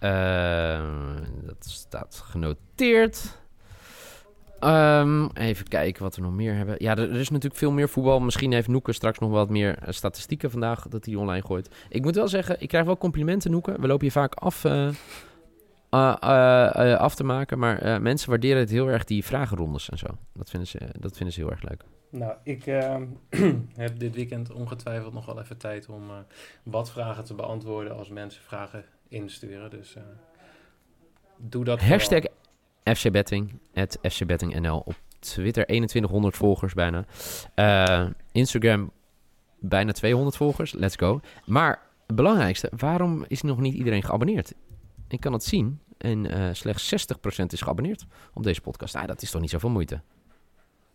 Uh, 0.00 1.20
dat 1.42 1.64
staat 1.64 2.14
genoteerd. 2.14 3.38
Um, 4.64 5.30
even 5.34 5.68
kijken 5.68 6.02
wat 6.02 6.16
we 6.16 6.22
nog 6.22 6.32
meer 6.32 6.54
hebben. 6.54 6.74
Ja, 6.78 6.96
er, 6.96 7.14
is 7.14 7.28
natuurlijk 7.28 7.60
veel 7.60 7.70
meer 7.70 7.88
voetbal. 7.88 8.20
Misschien 8.20 8.52
heeft 8.52 8.68
Noeke 8.68 8.92
straks 8.92 9.18
nog 9.18 9.30
wat 9.30 9.50
meer 9.50 9.78
uh, 9.82 9.88
statistieken 9.88 10.50
vandaag 10.50 10.88
dat 10.88 11.04
hij 11.04 11.14
online 11.14 11.46
gooit. 11.46 11.74
Ik 11.88 12.02
moet 12.02 12.14
wel 12.14 12.28
zeggen, 12.28 12.56
ik 12.60 12.68
krijg 12.68 12.84
wel 12.84 12.98
complimenten, 12.98 13.50
Noeke. 13.50 13.74
We 13.80 13.86
lopen 13.86 14.06
je 14.06 14.12
vaak 14.12 14.34
af, 14.34 14.64
uh, 14.64 14.88
af 16.96 17.14
te 17.14 17.24
maken. 17.24 17.58
Maar 17.58 18.02
mensen 18.02 18.28
waarderen 18.28 18.58
het 18.58 18.70
heel 18.70 18.88
erg, 18.88 19.04
die 19.04 19.24
vragenrondes 19.24 19.90
en 19.90 19.98
zo. 19.98 20.06
Dat 20.32 20.50
vinden 20.50 20.68
ze, 20.68 20.78
dat 21.00 21.16
vinden 21.16 21.34
ze 21.34 21.40
heel 21.40 21.50
erg 21.50 21.62
leuk. 21.62 21.84
Nou, 22.10 22.34
ik 22.42 22.66
uh, 22.66 22.96
heb 23.76 23.98
dit 23.98 24.14
weekend 24.14 24.52
ongetwijfeld 24.52 25.12
nog 25.12 25.26
wel 25.26 25.40
even 25.40 25.56
tijd 25.56 25.88
om 25.88 26.02
wat 26.62 26.90
vragen 26.90 27.24
te 27.24 27.34
beantwoorden 27.34 27.96
als 27.96 28.08
mensen 28.08 28.42
vragen 28.42 28.84
insturen. 29.08 29.70
Dus 29.70 29.96
doe 31.36 31.64
dat. 31.64 31.80
Hashtag 31.80 32.22
FCBetting, 32.84 33.60
at 33.74 33.98
FCBettingNL 34.02 34.78
op 34.78 35.00
Twitter 35.18 35.64
2100 35.64 36.36
volgers 36.36 36.74
bijna. 36.74 37.04
Instagram 38.32 38.90
bijna 39.58 39.92
200 39.92 40.36
volgers, 40.36 40.72
let's 40.72 40.96
go. 40.96 41.20
Maar 41.46 41.82
het 42.06 42.16
belangrijkste, 42.16 42.70
waarom 42.76 43.24
is 43.28 43.42
nog 43.42 43.58
niet 43.58 43.74
iedereen 43.74 44.02
geabonneerd? 44.02 44.54
Ik 45.08 45.20
kan 45.20 45.32
het 45.32 45.44
zien 45.44 45.80
en 45.98 46.56
slechts 46.56 47.06
60% 47.42 47.46
is 47.46 47.60
geabonneerd 47.60 48.04
op 48.34 48.42
deze 48.42 48.60
podcast. 48.60 48.94
Nou, 48.94 49.06
dat 49.06 49.22
is 49.22 49.30
toch 49.30 49.40
niet 49.40 49.50
zoveel 49.50 49.70
moeite? 49.70 50.00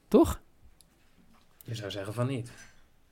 Toch? 0.07 0.41
Je 1.63 1.75
zou 1.75 1.91
zeggen 1.91 2.13
van 2.13 2.27
niet. 2.27 2.51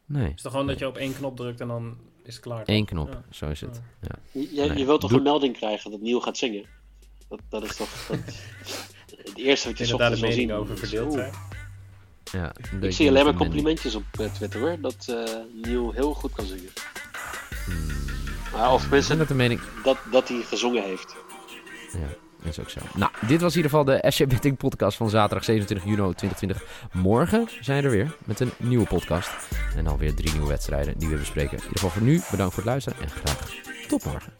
Nee. 0.05 0.23
Het 0.23 0.35
is 0.35 0.41
toch 0.41 0.51
gewoon 0.51 0.67
dat 0.67 0.79
je 0.79 0.87
op 0.87 0.97
één 0.97 1.15
knop 1.15 1.35
drukt 1.35 1.61
en 1.61 1.67
dan 1.67 1.97
is 2.23 2.33
het 2.33 2.43
klaar? 2.43 2.63
Eén 2.65 2.85
knop, 2.85 3.21
zo 3.29 3.49
is 3.49 3.61
het. 3.61 3.81
Ja. 4.01 4.15
Je, 4.31 4.77
je 4.77 4.85
wilt 4.85 5.01
toch 5.01 5.11
een 5.11 5.23
melding 5.23 5.57
krijgen 5.57 5.91
dat 5.91 5.99
Nieuw 6.01 6.19
gaat 6.19 6.37
zingen? 6.37 6.65
Dat, 7.29 7.39
dat 7.49 7.63
is 7.63 7.75
toch 7.75 7.89
dat, 8.07 8.17
het 9.25 9.37
eerste 9.37 9.67
wat 9.67 9.77
je 9.77 9.85
zocht 9.85 10.17
zal 10.17 10.31
zien. 10.31 10.53
over 10.53 10.77
verdeeld 10.77 11.13
zijn. 11.13 11.33
Ja, 12.31 12.53
ik 12.81 12.91
zie 12.91 13.09
alleen 13.09 13.25
maar 13.25 13.33
complimentjes 13.33 13.95
op 13.95 14.03
uh, 14.19 14.31
Twitter 14.31 14.59
hoor, 14.59 14.77
dat 14.81 15.07
uh, 15.09 15.23
Nieuw 15.63 15.91
heel 15.91 16.13
goed 16.13 16.33
kan 16.33 16.45
zingen. 16.45 16.71
Hmm. 17.65 18.71
Of 18.71 18.89
mensen 18.89 19.17
dat, 19.17 19.29
mening... 19.29 19.61
dat, 19.83 19.97
dat 20.11 20.27
hij 20.27 20.41
gezongen 20.41 20.83
heeft. 20.83 21.15
Ja 21.91 22.25
is 22.47 22.59
ook 22.59 22.69
zo. 22.69 22.79
Nou, 22.95 23.11
dit 23.27 23.41
was 23.41 23.55
in 23.55 23.63
ieder 23.63 23.77
geval 23.77 23.85
de 23.85 24.11
SC 24.11 24.27
Betting 24.27 24.57
podcast 24.57 24.97
van 24.97 25.09
zaterdag 25.09 25.43
27 25.43 25.87
juni 25.87 26.13
2020. 26.13 26.89
Morgen 26.91 27.47
zijn 27.61 27.81
we 27.81 27.87
er 27.87 27.95
weer 27.95 28.15
met 28.25 28.39
een 28.39 28.51
nieuwe 28.57 28.85
podcast. 28.85 29.29
En 29.75 29.87
alweer 29.87 30.15
drie 30.15 30.31
nieuwe 30.31 30.47
wedstrijden 30.47 30.97
die 30.97 31.07
we 31.07 31.17
bespreken. 31.17 31.57
In 31.57 31.63
ieder 31.63 31.79
geval 31.79 31.89
voor 31.89 32.01
nu, 32.01 32.21
bedankt 32.31 32.53
voor 32.53 32.63
het 32.63 32.71
luisteren 32.71 32.99
en 33.01 33.09
graag 33.09 33.51
tot 33.87 34.05
morgen. 34.05 34.33